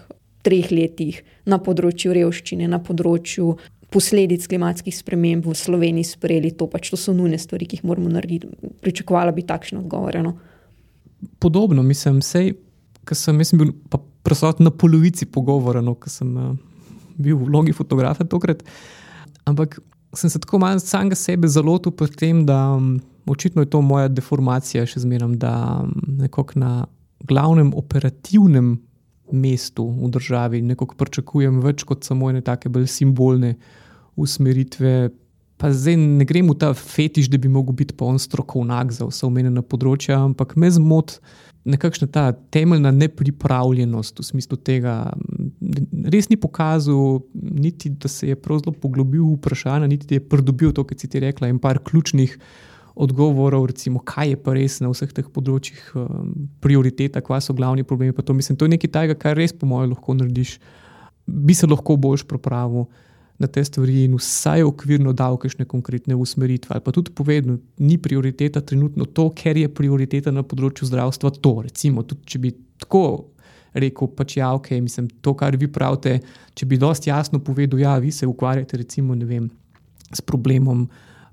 [0.47, 3.57] treh letih na področju revščine, na področju.
[3.89, 8.11] Posledic klimatskih sprememb v Sloveniji sprejeli to, pač to so nujne stvari, ki jih moramo
[8.13, 8.51] narediti.
[8.85, 10.19] Pričakovala bi takšno odgovor.
[10.21, 10.35] No?
[11.41, 12.53] Podobno, mislim, sej,
[13.09, 13.73] ker sem, sem bil
[14.29, 16.53] prisoten na polovici pogovora, no, ker sem uh,
[17.17, 18.61] bil v vlogi fotografa tokrat.
[19.49, 19.81] Ampak
[20.15, 24.13] sem se tako malo samega sebe zalotil pri tem, da um, očitno je to moja
[24.13, 26.73] deformacija, še zmeraj, da um, nekako na
[27.25, 28.77] glavnem operativnem
[29.33, 33.57] mestu v državi nekako pričakujem več kot samo ene take bolj simbolne
[34.17, 35.11] usmeritve.
[35.59, 39.09] Pa zdaj ne grem v ta fetiš, da bi lahko bil pa on strokovnjak za
[39.09, 41.19] vse omenjene področja, ampak me zmoti
[41.69, 44.95] nekakšna ta temeljna nepripravljenost v smislu tega,
[46.13, 50.73] res ni pokazal, niti da se je zelo poglobil v vprašanje, niti da je pridobil
[50.73, 52.39] to, kar si ti rekla, in par ključnih
[52.99, 56.33] odgovorov, recimo, kaj je pa res na vseh teh področjih um,
[56.65, 58.17] prioriteta, kaj so glavni problemi.
[58.17, 60.57] To, mislim, to je nekaj tajega, kar res, po mojem, lahko narediš,
[61.27, 62.89] bi se lahko boljš pripravil
[63.39, 66.75] na te stvari in vsaj okvirno dal kakšne konkretne usmeritve.
[66.75, 71.55] Ali pa tudi povedal, ni prioriteta trenutno to, ker je prioriteta na področju zdravstva to.
[71.69, 73.05] Recimo, tudi če bi tako
[73.79, 76.19] rekel, pač ja, ok, mislim, to, kar vi pravite,
[76.59, 79.47] če bi dosti jasno povedal, ja, vi se ukvarjate recimo, ne vem,
[80.11, 80.87] s problemom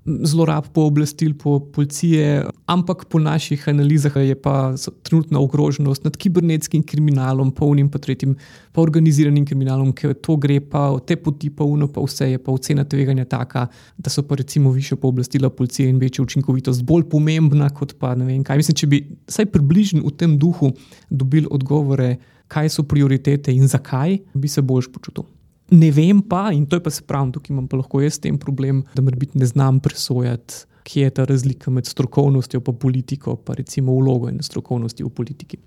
[0.06, 7.50] zlorab pooblastil po policije, ampak po naših analizah je pa trenutna ogroženost nad kibernetskim kriminalom,
[7.50, 8.36] polnim pa tretjim,
[8.72, 12.38] pa organiziranim kriminalom, ker to gre pa v te poti, pa uno, pa vse je
[12.38, 13.66] pa ocena tveganja taka,
[13.98, 18.24] da so pa recimo više pooblastila policije in večja učinkovitost bolj pomembna kot pa ne
[18.24, 18.62] vem kaj.
[18.62, 20.72] Mislim, če bi vsaj približno v tem duhu
[21.10, 22.16] dobili odgovore,
[22.48, 25.26] kaj so prioritete in zakaj, bi se boljš počutil.
[25.70, 28.38] Ne vem pa, in to je pa se pravi, tukaj imam pa lahko jaz tem
[28.38, 33.54] problem, da morbit ne znam presojati, kje je ta razlika med strokovnostjo in politiko, pa
[33.54, 35.58] recimo vlogo in strokovnosti v politiki.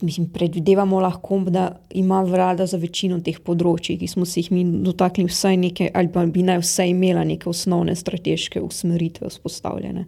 [0.00, 4.62] Mislim, predvidevamo lahko, da ima vlada za večino teh področji, ki smo se jih mi
[4.84, 10.04] dotaknili, vsaj nekaj, ali pa bi naj vsaj imela neke osnovne strateške usmeritve vzpostavljene.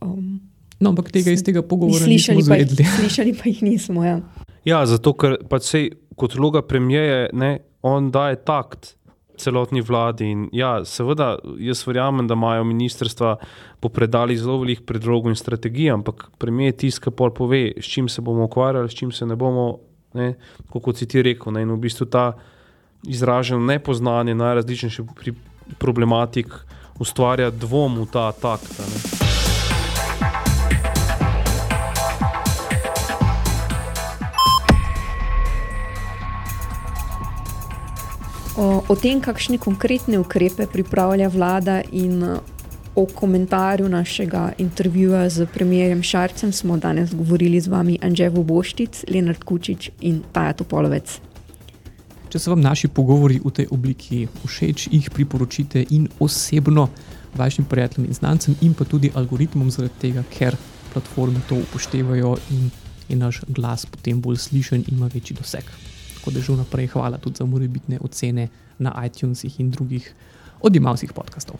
[0.00, 0.38] Um,
[0.78, 2.86] no, ampak tega iz tega pogovora nismo izvedeli.
[3.00, 4.06] Slišali pa jih nismo.
[4.06, 4.20] Ja,
[4.64, 7.26] ja zato ker pač sej kot vloga premijeje
[7.86, 8.96] on daje takt
[9.36, 10.30] celotni vladi.
[10.32, 13.36] In ja, seveda, jaz verjamem, da imajo ministrstva
[13.80, 18.22] po predali zelo velik predlog in strategij, ampak premijer ki pol pove, s čim se
[18.22, 19.78] bomo ukvarjali, s čim se ne bomo,
[20.14, 20.34] ne,
[20.72, 21.52] kot si ti rekel.
[21.52, 22.32] Ne, in v bistvu ta
[23.06, 25.06] izraženo nepoznanje najrazličnejših
[25.78, 26.52] problematik
[26.98, 28.72] ustvarja dvom v ta takt.
[28.80, 29.25] Ne.
[38.56, 42.24] O, tem, kakšne konkretne ukrepe pripravlja vlada in
[42.96, 49.44] o komentarju našega intervjuja z premijerjem Šarcem smo danes govorili z vami Anževo Boštic, Leonard
[49.44, 51.20] Kučič in Taja Topolovec.
[52.32, 56.88] Če so vam naši pogovori v tej obliki všeč, jih priporočite in osebno
[57.36, 60.56] vašim prijateljem in znancem, in pa tudi algoritmom, zaradi tega, ker
[60.94, 62.72] platforme to upoštevajo in
[63.08, 65.68] je naš glas potem bolj slišen in ima večji doseg
[66.26, 68.48] tako da že vnaprej hvala tudi za morebitne ocene
[68.78, 70.14] na iTunesih in drugih
[70.60, 71.56] odjemalcih podkastov.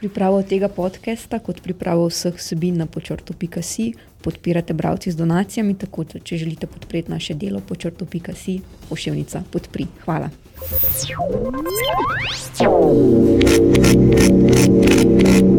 [0.00, 6.18] Pripravo tega podcasta, kot pripravo vseh vsebin na počrtu.si, podpirate bralci z donacijami, tako da
[6.20, 9.86] če želite podpreti naše delo počrtu.si, pošiljnica podpri.
[10.04, 10.28] Hvala.
[14.92, 15.51] Thank you.